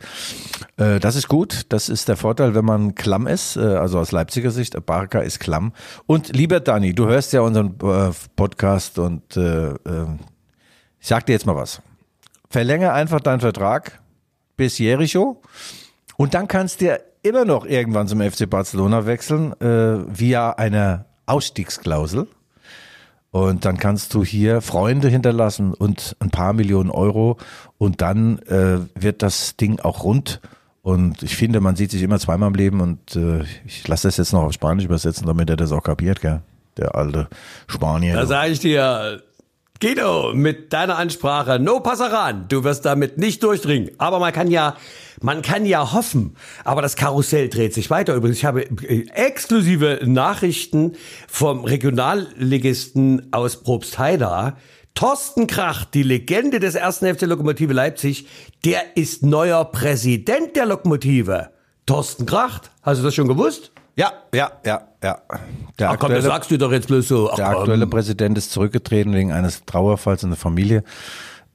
[0.77, 4.11] Äh, das ist gut, das ist der Vorteil, wenn man klamm ist, äh, also aus
[4.11, 5.73] Leipziger Sicht, Barca ist klamm.
[6.05, 9.75] Und lieber Dani, du hörst ja unseren äh, Podcast und äh, äh,
[10.99, 11.81] ich sag dir jetzt mal was.
[12.49, 14.01] Verlängere einfach deinen Vertrag
[14.57, 15.41] bis Jericho
[16.17, 22.27] und dann kannst du immer noch irgendwann zum FC Barcelona wechseln, via einer Ausstiegsklausel.
[23.31, 27.37] Und dann kannst du hier Freunde hinterlassen und ein paar Millionen Euro
[27.77, 30.39] und dann äh, wird das Ding auch rund.
[30.81, 34.17] Und ich finde, man sieht sich immer zweimal im Leben und äh, ich lasse das
[34.17, 36.41] jetzt noch auf Spanisch übersetzen, damit er das auch kapiert, gell?
[36.77, 37.27] Der alte
[37.67, 38.15] Spanier.
[38.15, 39.21] Da sage ich dir,
[39.81, 43.91] Guido, mit deiner Ansprache, no passaran, du wirst damit nicht durchdringen.
[43.97, 44.77] Aber man kann ja,
[45.21, 46.37] man kann ja hoffen.
[46.63, 48.15] Aber das Karussell dreht sich weiter.
[48.15, 50.93] Übrigens, ich habe äh, exklusive Nachrichten
[51.27, 54.55] vom Regionalligisten aus Probstheida.
[54.93, 58.27] Thorsten Krach, die Legende des ersten FC Lokomotive Leipzig,
[58.63, 61.49] der ist neuer Präsident der Lokomotive.
[61.85, 63.73] Thorsten Kracht, hast du das schon gewusst?
[63.95, 65.17] Ja, ja, ja, ja.
[65.79, 67.29] Der Ach komm, das sagst du doch jetzt bloß so.
[67.31, 70.83] Ach, Der aktuelle Präsident ist zurückgetreten wegen eines Trauerfalls in der Familie.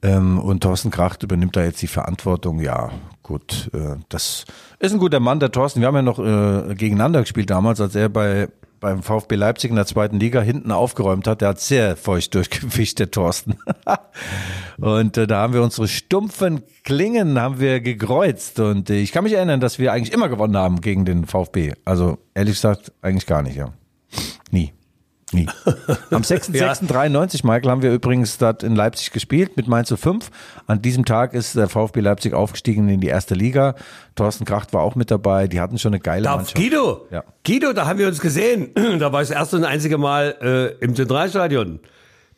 [0.03, 2.59] Ähm, und Thorsten Kracht übernimmt da jetzt die Verantwortung.
[2.59, 2.89] Ja,
[3.21, 4.45] gut, äh, das
[4.79, 5.79] ist ein guter Mann, der Thorsten.
[5.79, 8.47] Wir haben ja noch äh, gegeneinander gespielt damals, als er bei
[8.81, 11.39] beim VfB Leipzig in der zweiten Liga hinten aufgeräumt hat.
[11.39, 13.57] Der hat sehr feucht durchgefischt, der Thorsten.
[14.77, 18.59] und äh, da haben wir unsere stumpfen Klingen haben wir gekreuzt.
[18.59, 21.73] Und äh, ich kann mich erinnern, dass wir eigentlich immer gewonnen haben gegen den VfB.
[21.85, 23.71] Also ehrlich gesagt, eigentlich gar nicht, ja.
[24.49, 24.73] Nie.
[25.33, 25.47] Nie.
[26.11, 30.29] Am 6.6.93, Michael, haben wir übrigens dort in Leipzig gespielt mit Mainz 05.
[30.67, 33.75] An diesem Tag ist der VfB Leipzig aufgestiegen in die erste Liga.
[34.15, 35.47] Thorsten Kracht war auch mit dabei.
[35.47, 36.55] Die hatten schon eine geile Darf Mannschaft.
[36.57, 37.07] Guido?
[37.11, 37.23] Ja.
[37.45, 38.71] Guido, da haben wir uns gesehen.
[38.99, 40.35] Da war ich das erste und einzige Mal
[40.79, 41.79] äh, im Zentralstadion.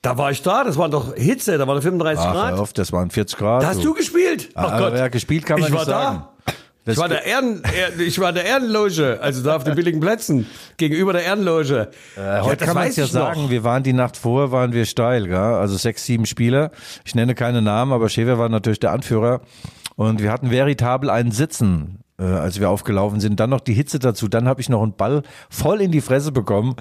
[0.02, 2.60] Da war ich da, das war doch Hitze, da war doch 35 Ach, Grad.
[2.60, 3.64] auf, das waren 40 Grad.
[3.64, 4.50] Da hast du gespielt?
[4.54, 4.98] Ach Ah, Gott.
[4.98, 6.24] ja, gespielt kann man ich nicht war sagen.
[6.46, 6.54] da.
[6.86, 10.02] Das Ich war, der Ehren, er- ich war der Ehrenloge, also da auf den billigen
[10.02, 11.90] Plätzen, gegenüber der Ehrenloge.
[12.18, 15.28] Äh, heute kann man es ja sagen, wir waren die Nacht vorher, waren wir steil,
[15.28, 15.38] gell?
[15.38, 16.72] also sechs, sieben Spieler.
[17.06, 19.42] Ich nenne keine Namen, aber Schäfer war natürlich der Anführer.
[19.96, 23.40] Und wir hatten veritabel einen Sitzen, äh, als wir aufgelaufen sind.
[23.40, 24.28] Dann noch die Hitze dazu.
[24.28, 26.76] Dann habe ich noch einen Ball voll in die Fresse bekommen.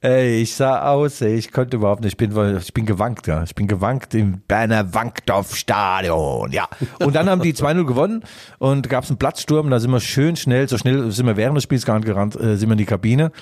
[0.00, 2.12] Ey, ich sah aus, ey, ich konnte überhaupt nicht.
[2.12, 3.42] Ich bin, ich bin gewankt, ja.
[3.42, 6.68] Ich bin gewankt im Berner Wankdorf-Stadion, ja.
[7.00, 8.22] Und dann haben die 2-0 gewonnen
[8.58, 9.70] und gab es einen Platzsturm.
[9.70, 12.36] Da sind wir schön schnell, so schnell sind wir während des Spiels gar nicht gerannt,
[12.36, 13.32] äh, sind wir in die Kabine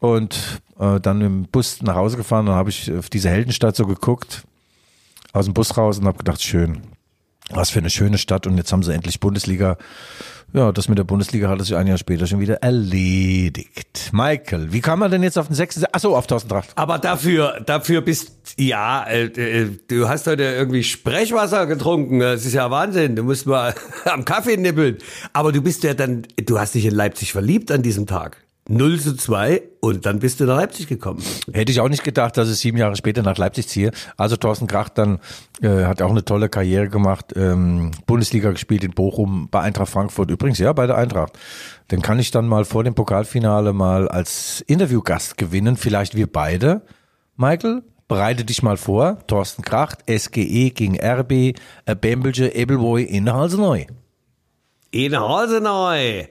[0.00, 2.46] und äh, dann im Bus nach Hause gefahren.
[2.46, 4.44] Dann habe ich auf diese Heldenstadt so geguckt,
[5.34, 6.82] aus dem Bus raus und habe gedacht, schön.
[7.50, 9.76] Was für eine schöne Stadt und jetzt haben sie endlich Bundesliga.
[10.54, 14.10] Ja, das mit der Bundesliga hat sich ein Jahr später schon wieder erledigt.
[14.12, 15.84] Michael, wie kam man denn jetzt auf den sechsten?
[15.92, 16.70] Achso, auf Thorsten Tracht.
[16.74, 22.20] Aber dafür, dafür bist, ja, äh, äh, du hast heute irgendwie Sprechwasser getrunken.
[22.20, 23.14] Das ist ja Wahnsinn.
[23.14, 23.74] Du musst mal
[24.06, 24.96] am Kaffee nippeln.
[25.34, 28.38] Aber du bist ja dann, du hast dich in Leipzig verliebt an diesem Tag.
[28.68, 31.22] 0 zu 2 und dann bist du nach Leipzig gekommen.
[31.52, 33.92] Hätte ich auch nicht gedacht, dass ich sieben Jahre später nach Leipzig ziehe.
[34.18, 35.20] Also Thorsten Kracht dann
[35.62, 40.30] äh, hat auch eine tolle Karriere gemacht, ähm, Bundesliga gespielt in Bochum, bei Eintracht Frankfurt
[40.30, 41.38] übrigens, ja, bei der Eintracht.
[41.90, 46.82] Den kann ich dann mal vor dem Pokalfinale mal als Interviewgast gewinnen, vielleicht wir beide.
[47.36, 49.18] Michael, bereite dich mal vor.
[49.28, 51.54] Thorsten Kracht, SGE gegen RB, äh,
[51.98, 53.84] Bembelge, Ebelboy in Halseneu.
[54.90, 56.24] In Halseneu.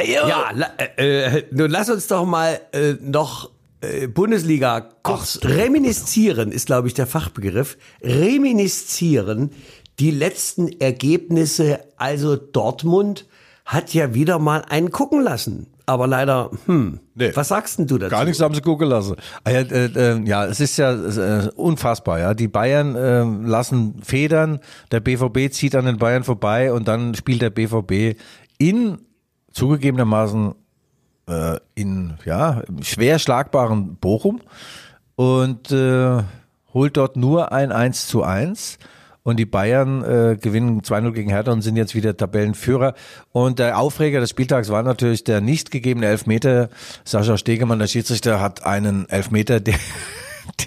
[0.00, 3.50] Ja, la, äh, äh, nun lass uns doch mal äh, noch
[3.80, 7.76] äh, Bundesliga kurz reminiszieren, ist glaube ich der Fachbegriff.
[8.02, 9.50] Reminiszieren
[9.98, 11.80] die letzten Ergebnisse.
[11.96, 13.26] Also Dortmund
[13.64, 15.66] hat ja wieder mal einen gucken lassen.
[15.84, 17.32] Aber leider, hm, Nee.
[17.34, 18.10] was sagst denn du dazu?
[18.10, 19.16] Gar nichts haben sie gucken lassen.
[19.44, 22.18] Ah Ja, äh, äh, ja es ist ja äh, unfassbar.
[22.20, 27.14] Ja, die Bayern äh, lassen Federn, der BVB zieht an den Bayern vorbei und dann
[27.14, 28.16] spielt der BVB
[28.58, 28.98] in
[29.52, 30.54] zugegebenermaßen
[31.28, 34.40] äh, in ja schwer schlagbaren Bochum
[35.16, 36.22] und äh,
[36.74, 38.78] holt dort nur ein 1 zu 1.
[39.24, 42.94] Und die Bayern äh, gewinnen 2-0 gegen Hertha und sind jetzt wieder Tabellenführer.
[43.30, 46.70] Und der Aufreger des Spieltags war natürlich der nicht gegebene Elfmeter.
[47.04, 49.76] Sascha Stegemann, der Schiedsrichter, hat einen Elfmeter, der,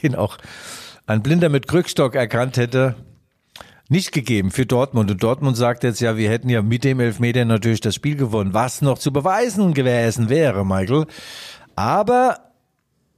[0.02, 0.38] den auch
[1.06, 2.96] ein Blinder mit Krückstock erkannt hätte,
[3.90, 5.12] nicht gegeben für Dortmund.
[5.12, 8.54] Und Dortmund sagt jetzt ja, wir hätten ja mit dem Elfmeter natürlich das Spiel gewonnen,
[8.54, 11.06] was noch zu beweisen gewesen wäre, Michael.
[11.76, 12.40] Aber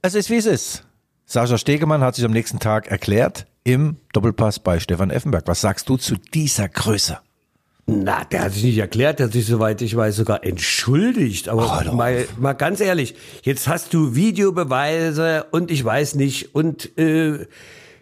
[0.02, 0.84] es ist wie es ist.
[1.24, 5.46] Sascha Stegemann hat sich am nächsten Tag erklärt im Doppelpass bei Stefan Effenberg.
[5.46, 7.18] Was sagst du zu dieser Größe?
[7.90, 11.48] Na, der hat sich nicht erklärt, der hat sich, soweit ich weiß, sogar entschuldigt.
[11.48, 16.98] Aber Oh, mal, mal ganz ehrlich, jetzt hast du Videobeweise und ich weiß nicht und
[16.98, 17.46] äh,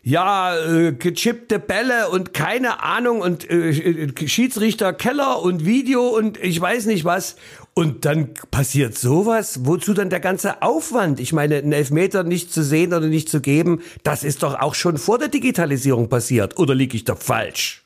[0.07, 6.61] ja, äh, gechippte Bälle und keine Ahnung und äh, Schiedsrichter Keller und Video und ich
[6.61, 7.35] weiß nicht was.
[7.75, 9.64] Und dann passiert sowas.
[9.64, 11.19] Wozu dann der ganze Aufwand?
[11.19, 14.77] Ich meine, einen Elfmeter nicht zu sehen oder nicht zu geben, das ist doch auch
[14.77, 16.57] schon vor der Digitalisierung passiert.
[16.57, 17.85] Oder liege ich da falsch?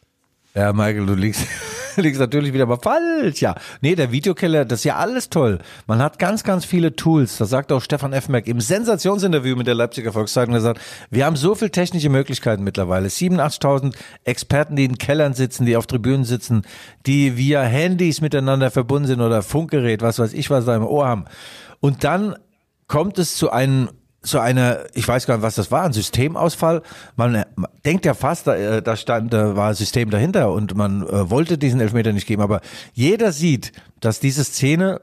[0.55, 1.47] Ja, Michael, du liegst,
[2.01, 3.41] liegst natürlich wieder mal falsch.
[3.41, 5.59] Ja, nee, der Videokeller, das ist ja alles toll.
[5.87, 7.39] Man hat ganz, ganz viele Tools.
[7.39, 10.81] Das sagt auch Stefan Effenberg im Sensationsinterview mit der Leipziger Volkszeitung gesagt.
[11.11, 13.09] Wir haben so viel technische Möglichkeiten mittlerweile.
[13.09, 16.63] 87.000 Experten, die in Kellern sitzen, die auf Tribünen sitzen,
[17.07, 21.07] die via Handys miteinander verbunden sind oder Funkgerät, was weiß ich, was da im Ohr
[21.07, 21.25] haben.
[21.81, 22.37] Und dann
[22.87, 23.89] kommt es zu einem
[24.23, 26.83] zu einer, ich weiß gar nicht, was das war, ein Systemausfall.
[27.17, 30.53] Man, äh, man denkt ja fast, da, äh, da stand, da war ein System dahinter
[30.53, 32.43] und man äh, wollte diesen Elfmeter nicht geben.
[32.43, 32.61] Aber
[32.93, 35.01] jeder sieht, dass diese Szene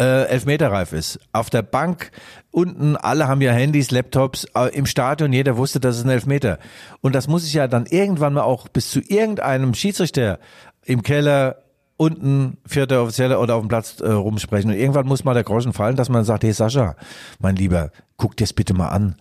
[0.00, 1.18] äh, elfmeterreif ist.
[1.32, 2.12] Auf der Bank
[2.50, 6.58] unten, alle haben ja Handys, Laptops, äh, im Stadion, jeder wusste, das ist ein Elfmeter.
[7.00, 10.38] Und das muss ich ja dann irgendwann mal auch bis zu irgendeinem Schiedsrichter
[10.84, 11.61] im Keller
[12.02, 14.70] unten vierter Offizieller oder auf dem Platz äh, rumsprechen.
[14.70, 16.96] Und irgendwann muss mal der Groschen fallen, dass man sagt, hey Sascha,
[17.38, 19.14] mein Lieber, guck dir das bitte mal an.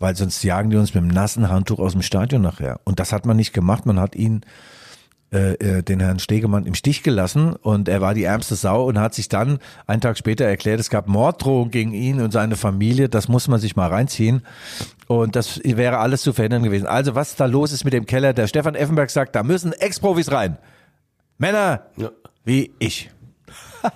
[0.00, 2.80] Weil sonst jagen die uns mit dem nassen Handtuch aus dem Stadion nachher.
[2.84, 3.86] Und das hat man nicht gemacht.
[3.86, 4.40] Man hat ihn,
[5.32, 8.98] äh, äh, den Herrn Stegemann, im Stich gelassen und er war die ärmste Sau und
[8.98, 13.08] hat sich dann einen Tag später erklärt, es gab Morddrohungen gegen ihn und seine Familie.
[13.08, 14.42] Das muss man sich mal reinziehen.
[15.06, 16.86] Und das wäre alles zu verhindern gewesen.
[16.86, 20.32] Also was da los ist mit dem Keller, der Stefan Effenberg sagt, da müssen Ex-Profis
[20.32, 20.56] rein.
[21.40, 21.86] Männer
[22.44, 23.10] wie ich.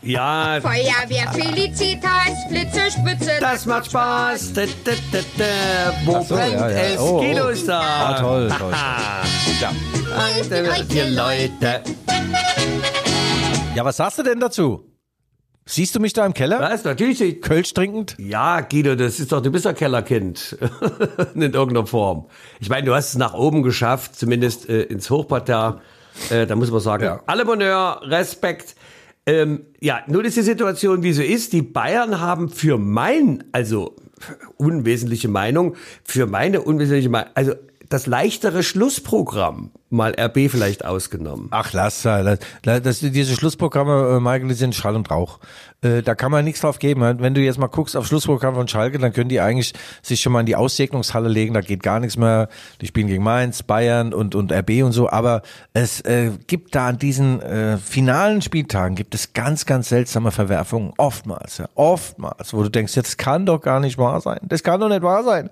[0.00, 3.32] Ja, Feuerwehr Felicitas, Blitze, Spitze.
[3.38, 4.54] Das macht Spaß.
[4.54, 5.92] Da, da, da, da.
[6.06, 6.76] Wo so, brennt ja, ja.
[6.78, 6.98] es?
[6.98, 7.20] Oh, oh.
[7.20, 7.80] Guido ist da.
[7.80, 8.72] Ah, toll, toll.
[9.60, 9.72] Ja.
[10.94, 11.82] Ihr Leute.
[13.74, 14.90] ja, was sagst du denn dazu?
[15.66, 16.60] Siehst du mich da im Keller?
[16.60, 16.84] Was?
[16.84, 17.42] Natürlich.
[17.42, 18.16] Kölsch trinkend?
[18.18, 20.56] Ja, Guido, das ist doch, du bist doch Kellerkind.
[21.34, 22.26] In irgendeiner Form.
[22.60, 25.82] Ich meine, du hast es nach oben geschafft, zumindest äh, ins Hochparterre.
[26.30, 27.20] Äh, da muss man sagen, Ja.
[27.26, 28.74] alle Bonheur, Respekt.
[29.26, 31.52] Ähm, ja, nun ist die Situation, wie sie ist.
[31.52, 33.96] Die Bayern haben für mein, also
[34.56, 37.52] unwesentliche Meinung, für meine unwesentliche Meinung, also
[37.88, 41.48] das leichtere Schlussprogramm, mal RB vielleicht ausgenommen.
[41.50, 45.38] Ach, lass das, das, das, diese Schlussprogramme, äh, Michael, die sind Schall und Rauch.
[45.84, 47.02] Äh, da kann man nichts drauf geben.
[47.20, 50.32] Wenn du jetzt mal guckst auf Schlussprogramm von Schalke, dann können die eigentlich sich schon
[50.32, 51.54] mal in die Aussegnungshalle legen.
[51.54, 52.48] Da geht gar nichts mehr.
[52.80, 55.10] Die spielen gegen Mainz, Bayern und, und RB und so.
[55.10, 55.42] Aber
[55.74, 60.92] es äh, gibt da an diesen äh, finalen Spieltagen gibt es ganz, ganz seltsame Verwerfungen.
[60.96, 64.40] Oftmals, ja, oftmals, wo du denkst, das kann doch gar nicht wahr sein.
[64.42, 65.50] Das kann doch nicht wahr sein.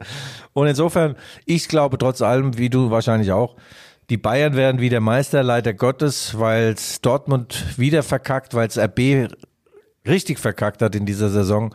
[0.54, 3.56] Und insofern, ich glaube trotz allem, wie du wahrscheinlich auch,
[4.12, 9.32] die Bayern werden wieder Meister, leider Gottes, weil Dortmund wieder verkackt, weil es RB
[10.06, 11.74] richtig verkackt hat in dieser Saison.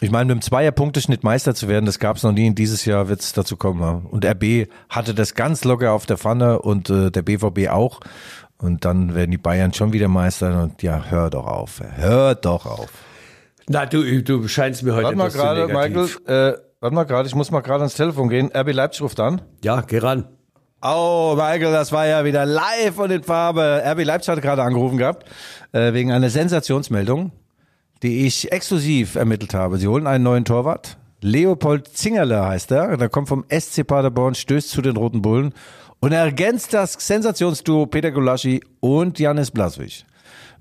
[0.00, 2.46] Ich meine, mit dem Zweier-Punkteschnitt Meister zu werden, das gab es noch nie.
[2.48, 4.06] Und dieses Jahr wird es dazu kommen.
[4.06, 7.98] Und RB hatte das ganz locker auf der Pfanne und äh, der BVB auch.
[8.56, 10.62] Und dann werden die Bayern schon wieder Meister.
[10.62, 11.82] Und ja, hör doch auf.
[11.96, 12.90] Hör doch auf.
[13.68, 16.20] Na, du, du scheinst mir heute Warte mal etwas zu gerade, Michael, negativ.
[16.28, 18.52] äh, warte mal gerade, ich muss mal gerade ans Telefon gehen.
[18.54, 19.42] RB Leipzig ruft an.
[19.64, 20.28] Ja, geh ran.
[20.86, 23.82] Oh, Michael, das war ja wieder live und in Farbe.
[23.86, 25.26] RB Leipzig hat gerade angerufen gehabt,
[25.72, 27.32] äh, wegen einer Sensationsmeldung,
[28.02, 29.78] die ich exklusiv ermittelt habe.
[29.78, 30.98] Sie holen einen neuen Torwart.
[31.22, 32.98] Leopold Zingerle heißt er.
[32.98, 35.54] Der kommt vom SC Paderborn, stößt zu den Roten Bullen
[36.00, 40.04] und ergänzt das Sensationsduo Peter Gulaschi und Janis Blaswig.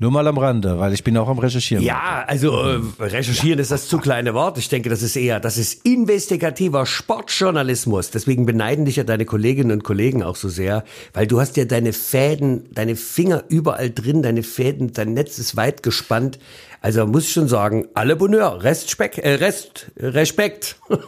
[0.03, 1.81] Nur mal am Rande, weil ich bin auch am Recherchieren.
[1.81, 4.57] Ja, also äh, recherchieren ist das zu kleine Wort.
[4.57, 8.11] Ich denke, das ist eher, das ist investigativer Sportjournalismus.
[8.11, 11.63] Deswegen beneiden dich ja deine Kolleginnen und Kollegen auch so sehr, weil du hast ja
[11.63, 16.37] deine Fäden, deine Finger überall drin, deine Fäden, dein Netz ist weit gespannt.
[16.81, 20.75] Also muss ich schon sagen, alle Bonheur, Rest Speck, äh, Rest, Respekt.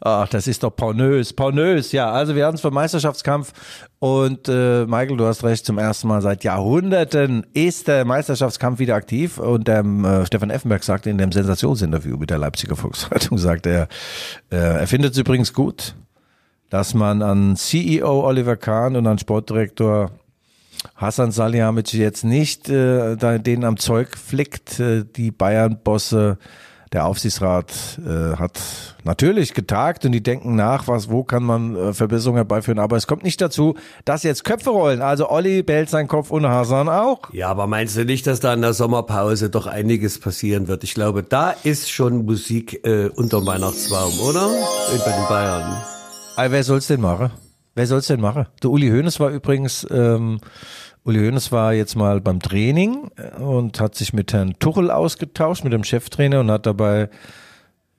[0.00, 1.92] Ach, das ist doch pornös, pornös.
[1.92, 3.52] Ja, also wir hatten es vom Meisterschaftskampf
[4.00, 8.94] und äh, Michael, du hast recht, zum ersten Mal seit Jahrhunderten ist der Meisterschaftskampf wieder
[8.94, 9.38] aktiv.
[9.38, 13.88] Und ähm, äh, Stefan Effenberg sagte in dem Sensationsinterview mit der Leipziger Volkszeitung, sagt er,
[14.50, 15.96] äh, er findet es übrigens gut,
[16.70, 20.12] dass man an CEO Oliver Kahn und an Sportdirektor
[20.94, 26.38] Hassan Salihamidzic jetzt nicht äh, denen am Zeug flickt, äh, die Bayern-Bosse
[26.92, 28.60] der Aufsichtsrat äh, hat
[29.04, 32.78] natürlich getagt und die denken nach, was, wo kann man äh, Verbesserungen herbeiführen.
[32.78, 35.02] Aber es kommt nicht dazu, dass jetzt Köpfe rollen.
[35.02, 37.32] Also Olli bellt seinen Kopf und Hasan auch.
[37.32, 40.84] Ja, aber meinst du nicht, dass da in der Sommerpause doch einiges passieren wird?
[40.84, 44.48] Ich glaube, da ist schon Musik äh, unter Weihnachtsbaum, oder?
[45.04, 45.82] Bei den Bayern.
[46.36, 47.30] Aber wer soll's denn machen?
[47.74, 48.46] Wer soll's denn machen?
[48.62, 50.40] Der Uli Hoeneß war übrigens, ähm,
[51.08, 55.64] Uli Hoeneß war jetzt mal beim Training äh, und hat sich mit Herrn Tuchel ausgetauscht,
[55.64, 57.08] mit dem Cheftrainer und hat dabei,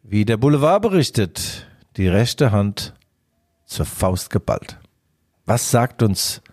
[0.03, 1.67] wie der Boulevard berichtet,
[1.97, 2.93] die rechte Hand
[3.65, 4.77] zur Faust geballt.
[5.47, 6.43] Was sagt uns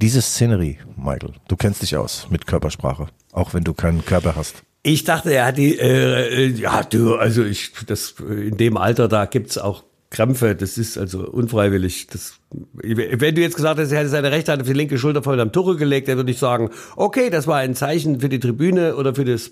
[0.00, 1.32] diese Szenerie, Michael?
[1.48, 4.62] Du kennst dich aus mit Körpersprache, auch wenn du keinen Körper hast.
[4.84, 9.08] Ich dachte, er hat die, äh, äh, ja, du, also ich, das, in dem Alter,
[9.08, 12.06] da gibt's auch Krämpfe, das ist also unfreiwillig.
[12.06, 12.40] Das,
[12.72, 15.38] wenn du jetzt gesagt hättest, er hätte seine rechte Hand auf die linke Schulter von
[15.38, 18.96] einem Tuchel gelegt, dann würde ich sagen, okay, das war ein Zeichen für die Tribüne
[18.96, 19.50] oder für das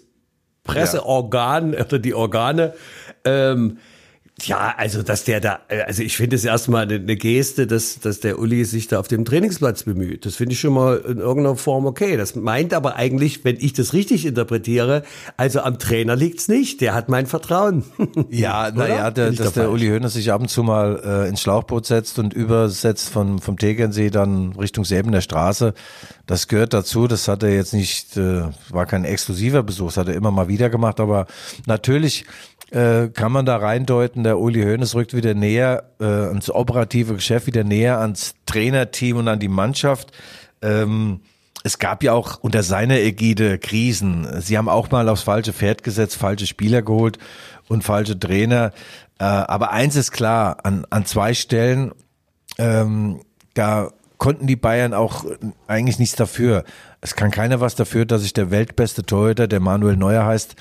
[0.64, 2.74] Presseorgan oder die Organe.
[3.24, 3.78] Ähm,
[4.42, 8.38] ja, also dass der da, also ich finde es erstmal eine, Geste, dass, dass der
[8.38, 10.26] Uli sich da auf dem Trainingsplatz bemüht.
[10.26, 12.18] Das finde ich schon mal in irgendeiner Form okay.
[12.18, 15.04] Das meint aber eigentlich, wenn ich das richtig interpretiere,
[15.38, 16.82] also am Trainer liegt's nicht.
[16.82, 17.84] Der hat mein Vertrauen.
[18.28, 19.70] Ja, naja, der, dass der?
[19.70, 23.58] Uli Hoeneß sich ab und zu mal äh, ins Schlauchboot setzt und übersetzt von, vom
[23.58, 25.74] Tegernsee dann Richtung Säbener Straße,
[26.26, 27.06] das gehört dazu.
[27.06, 30.48] Das hat er jetzt nicht, äh, war kein exklusiver Besuch, das hat er immer mal
[30.48, 31.26] wieder gemacht, aber
[31.66, 32.24] natürlich
[32.70, 37.46] äh, kann man da reindeuten, der Uli Hoeneß rückt wieder näher äh, ans operative Geschäft,
[37.46, 40.12] wieder näher ans Trainerteam und an die Mannschaft.
[40.62, 41.20] Ähm,
[41.62, 44.40] es gab ja auch unter seiner Ägide Krisen.
[44.40, 47.18] Sie haben auch mal aufs falsche Pferd gesetzt, falsche Spieler geholt
[47.68, 48.72] und falsche Trainer.
[49.18, 51.92] Äh, aber eins ist klar, an, an zwei Stellen,
[52.58, 53.20] ähm,
[53.54, 55.24] da konnten die Bayern auch
[55.66, 56.64] eigentlich nichts dafür.
[57.00, 60.56] Es kann keiner was dafür, dass sich der weltbeste Torhüter, der Manuel Neuer heißt,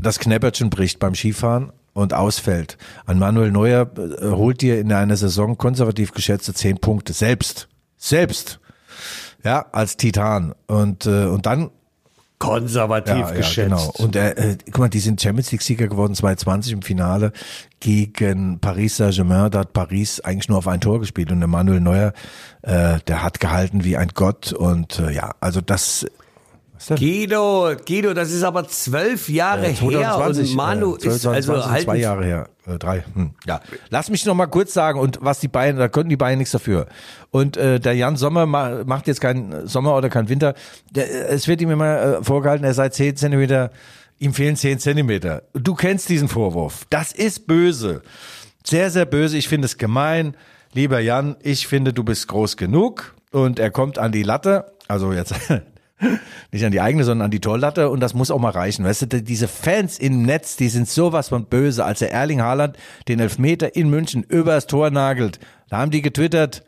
[0.00, 2.78] das Knäppertchen bricht beim Skifahren und ausfällt.
[3.06, 7.68] An Manuel Neuer äh, holt dir in einer Saison konservativ geschätzte zehn Punkte selbst.
[7.96, 8.60] Selbst.
[9.44, 10.54] Ja, als Titan.
[10.66, 11.70] Und, äh, und dann
[12.40, 13.56] Konservativ ja, geschätzt.
[13.58, 13.92] Ja, genau.
[13.98, 17.32] Und äh, äh, guck mal, die sind Champions League Sieger geworden 2020 im Finale
[17.80, 19.50] gegen Paris Saint-Germain.
[19.50, 22.14] Da hat Paris eigentlich nur auf ein Tor gespielt und der Manuel Neuer,
[22.62, 26.06] äh, der hat gehalten wie ein Gott und äh, ja, also das?
[26.88, 31.70] Guido, Guido, das ist aber zwölf Jahre Äh, her und Manu äh, ist also 2020,
[31.70, 33.04] halt zwei Jahre her, äh, drei.
[33.14, 36.16] Hm, ja, lass mich noch mal kurz sagen und was die Bayern, da konnten die
[36.16, 36.86] Bayern nichts dafür.
[37.30, 40.54] Und äh, der Jan Sommer ma macht jetzt keinen Sommer oder keinen Winter.
[40.90, 43.70] Der, äh, es wird ihm immer äh, vorgehalten, er sei zehn Zentimeter,
[44.18, 45.42] ihm fehlen zehn Zentimeter.
[45.52, 46.86] Du kennst diesen Vorwurf.
[46.90, 48.02] Das ist böse,
[48.64, 49.36] sehr sehr böse.
[49.36, 50.34] Ich finde es gemein,
[50.72, 51.36] lieber Jan.
[51.42, 54.64] Ich finde, du bist groß genug und er kommt an die Latte.
[54.88, 55.34] Also jetzt
[56.52, 58.84] nicht an die eigene, sondern an die Torlatte und das muss auch mal reichen.
[58.84, 62.76] Weißt du, diese Fans im Netz, die sind sowas von böse, als der Erling Haaland
[63.08, 65.38] den Elfmeter in München übers Tor nagelt.
[65.68, 66.64] Da haben die getwittert,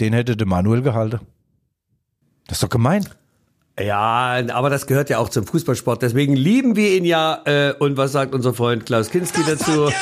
[0.00, 1.20] den hätte der Manuel gehalten.
[2.46, 3.06] Das ist doch gemein.
[3.78, 6.02] Ja, aber das gehört ja auch zum Fußballsport.
[6.02, 7.40] Deswegen lieben wir ihn ja.
[7.46, 9.90] Äh, und was sagt unser Freund Klaus Kinski dazu?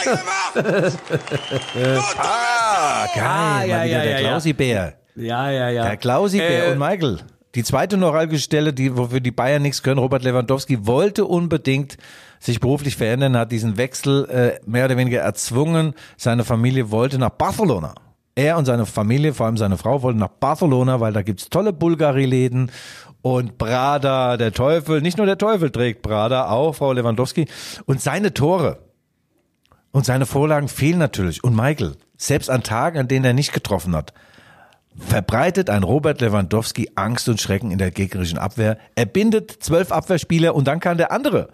[2.18, 3.24] Ah, geil.
[3.24, 4.28] Ah, ja, mal wieder ja, der ja, ja.
[4.28, 4.94] Klausi-Bär.
[5.16, 5.84] Ja, ja, ja.
[5.84, 7.18] Der Klausi-Bär Äh, und Michael.
[7.54, 11.96] Die zweite Neuralgiestelle, die, wofür die Bayern nichts können, Robert Lewandowski wollte unbedingt
[12.40, 15.94] sich beruflich verändern, hat diesen Wechsel äh, mehr oder weniger erzwungen.
[16.16, 17.94] Seine Familie wollte nach Barcelona.
[18.34, 21.72] Er und seine Familie, vor allem seine Frau, wollten nach Barcelona, weil da gibt's tolle
[21.72, 22.70] Bulgari-Läden
[23.22, 27.46] und Brada, der Teufel, nicht nur der Teufel trägt Brada, auch Frau Lewandowski.
[27.86, 28.78] Und seine Tore
[29.90, 31.42] und seine Vorlagen fehlen natürlich.
[31.42, 34.12] Und Michael, selbst an Tagen, an denen er nicht getroffen hat,
[34.98, 38.78] verbreitet ein Robert Lewandowski Angst und Schrecken in der gegnerischen Abwehr.
[38.94, 41.48] Er bindet zwölf Abwehrspieler und dann kann der andere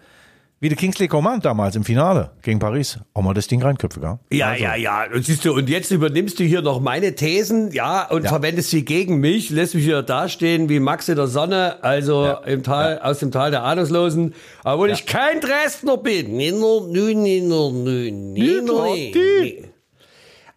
[0.60, 2.98] wie der Kingsley Coman damals im Finale gegen Paris.
[3.12, 4.18] Auch mal das Ding reinköpfe, gell?
[4.32, 5.04] Ja, Also, ja, ja.
[5.14, 8.30] Und siehst du, und jetzt übernimmst du hier noch meine Thesen, ja, und Ja.
[8.30, 12.32] verwendest sie gegen mich, lässt mich hier dastehen wie Max in der Sonne, also Ja.
[12.46, 14.32] im Tal, aus dem Tal der Ahnungslosen,
[14.64, 16.34] obwohl ich kein Dresdner bin.
[16.34, 19.64] Nee, no, nü, nee, no, nü, nee, no, nee, nee.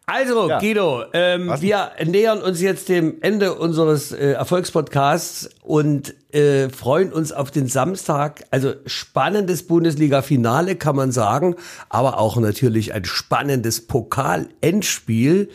[0.09, 0.59] Also, Ja.
[0.59, 7.33] Guido, ähm, wir nähern uns jetzt dem Ende unseres äh, Erfolgspodcasts und äh, freuen uns
[7.33, 8.45] auf den Samstag.
[8.49, 11.57] Also spannendes Bundesliga-Finale kann man sagen,
[11.89, 15.49] aber auch natürlich ein spannendes Pokal-Endspiel.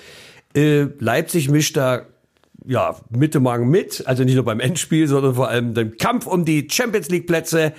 [0.54, 2.02] Äh, Leipzig mischt da
[2.66, 6.68] ja, Mitte-Morgen mit, also nicht nur beim Endspiel, sondern vor allem dem Kampf um die
[6.70, 7.72] Champions League-Plätze.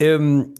[0.00, 0.54] Ähm,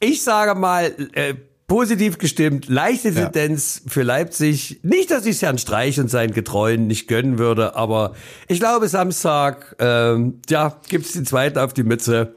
[0.00, 1.34] ich sage mal, äh,
[1.66, 3.28] positiv gestimmt, leichte Ja.
[3.28, 4.80] Tendenz für Leipzig.
[4.82, 8.12] Nicht, dass ich es Herrn Streich und seinen Getreuen nicht gönnen würde, aber
[8.48, 12.34] ich glaube, Samstag, ähm, ja, gibt's den zweiten auf die Mütze.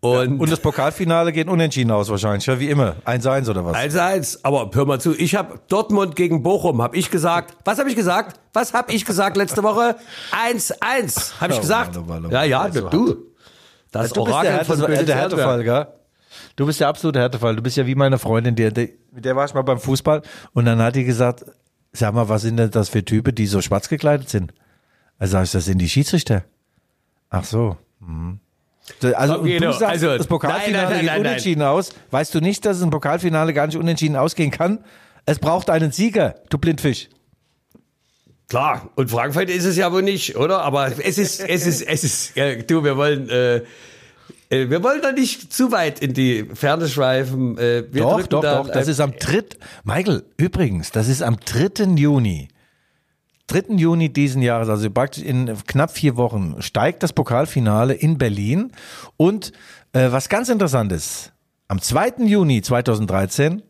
[0.00, 2.96] Und, Und das Pokalfinale geht unentschieden aus wahrscheinlich, ja, wie immer.
[3.06, 3.74] 1-1 oder was?
[3.74, 4.40] 1-1.
[4.42, 7.56] Aber hör mal zu, ich habe Dortmund gegen Bochum, habe ich gesagt.
[7.64, 8.38] Was habe ich gesagt?
[8.52, 9.96] Was habe ich gesagt letzte Woche?
[10.46, 11.98] 1-1, habe ich gesagt.
[12.30, 13.16] Ja, ja, Also, du.
[13.92, 15.86] Das der, Orakel von Härte, Böse der Härtefall, gell?
[16.56, 17.56] Du bist der absolute Härtefall.
[17.56, 20.22] Du bist ja wie meine Freundin, die, die, mit der war ich mal beim Fußball
[20.52, 21.44] und dann hat die gesagt,
[21.92, 24.52] sag mal, was sind denn das für Typen, die so schwarz gekleidet sind?
[25.18, 26.44] Also sag ich, das sind die Schiedsrichter.
[27.30, 27.76] Ach so.
[28.00, 28.40] Mhm.
[29.14, 31.90] Also, Okay, du no, sagst, also, das Pokalfinale nein, nein, nein, geht unentschieden aus.
[32.10, 34.84] Weißt du nicht, dass ein Pokalfinale gar nicht unentschieden ausgehen kann?
[35.26, 37.08] Es braucht einen Sieger, du Blindfisch.
[38.48, 40.60] Klar, und Frankfurt ist es ja wohl nicht, oder?
[40.62, 43.62] Aber es ist, es ist, es ist, äh, du, wir wollen, äh,
[44.50, 47.58] wir wollen da nicht zu weit in die Ferne schweifen.
[47.58, 48.70] Äh, wir Doch, doch, doch.
[48.70, 49.44] Das äh, ist am 3.
[49.84, 51.84] Michael, übrigens, das ist am 3.
[51.96, 52.48] Juni.
[53.48, 53.74] 3.
[53.76, 58.72] Juni diesen Jahres, also praktisch in knapp vier Wochen, steigt das Pokalfinale in Berlin.
[59.16, 59.52] Und
[59.92, 61.32] äh, was ganz interessant ist,
[61.68, 62.24] am 2.
[62.24, 63.62] Juni 2013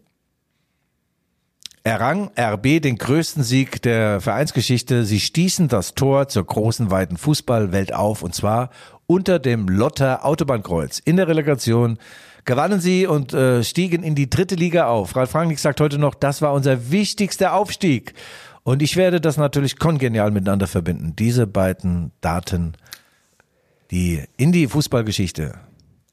[1.84, 5.04] errang RB den größten Sieg der Vereinsgeschichte.
[5.04, 8.70] Sie stießen das Tor zur großen, weiten Fußballwelt auf und zwar
[9.06, 10.98] unter dem Lotter Autobahnkreuz.
[10.98, 11.98] In der Relegation
[12.44, 15.16] gewannen sie und äh, stiegen in die dritte Liga auf.
[15.16, 18.14] Ralf Rangnick sagt heute noch, das war unser wichtigster Aufstieg.
[18.62, 21.14] Und ich werde das natürlich kongenial miteinander verbinden.
[21.16, 22.74] Diese beiden Daten,
[23.90, 25.54] die in die Fußballgeschichte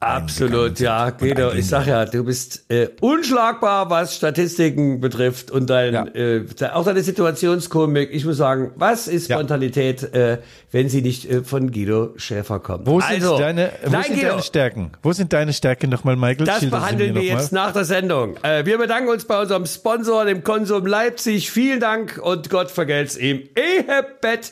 [0.02, 1.52] Absolut, ja, Guido.
[1.54, 6.06] Ich sag ja, du bist äh, unschlagbar, was Statistiken betrifft und dein, Ja.
[6.16, 6.43] äh,
[6.74, 8.10] auch deine Situationskomik.
[8.12, 9.38] Ich muss sagen, was ist Ja.
[9.38, 10.39] Spontanität, äh,
[10.72, 12.88] wenn sie nicht äh, von Guido Schäfer kommt?
[12.88, 14.91] Wo sind, also, deine, wo nein, sind Guido, deine Stärken?
[15.04, 16.47] Wo sind deine Stärken nochmal, Michael?
[16.47, 18.38] Das Schilder behandeln wir jetzt nach der Sendung.
[18.41, 21.52] Äh, wir bedanken uns bei unserem Sponsor, dem Konsum Leipzig.
[21.52, 23.43] Vielen Dank und Gott vergelt's ihm.
[23.56, 24.52] Ehebett.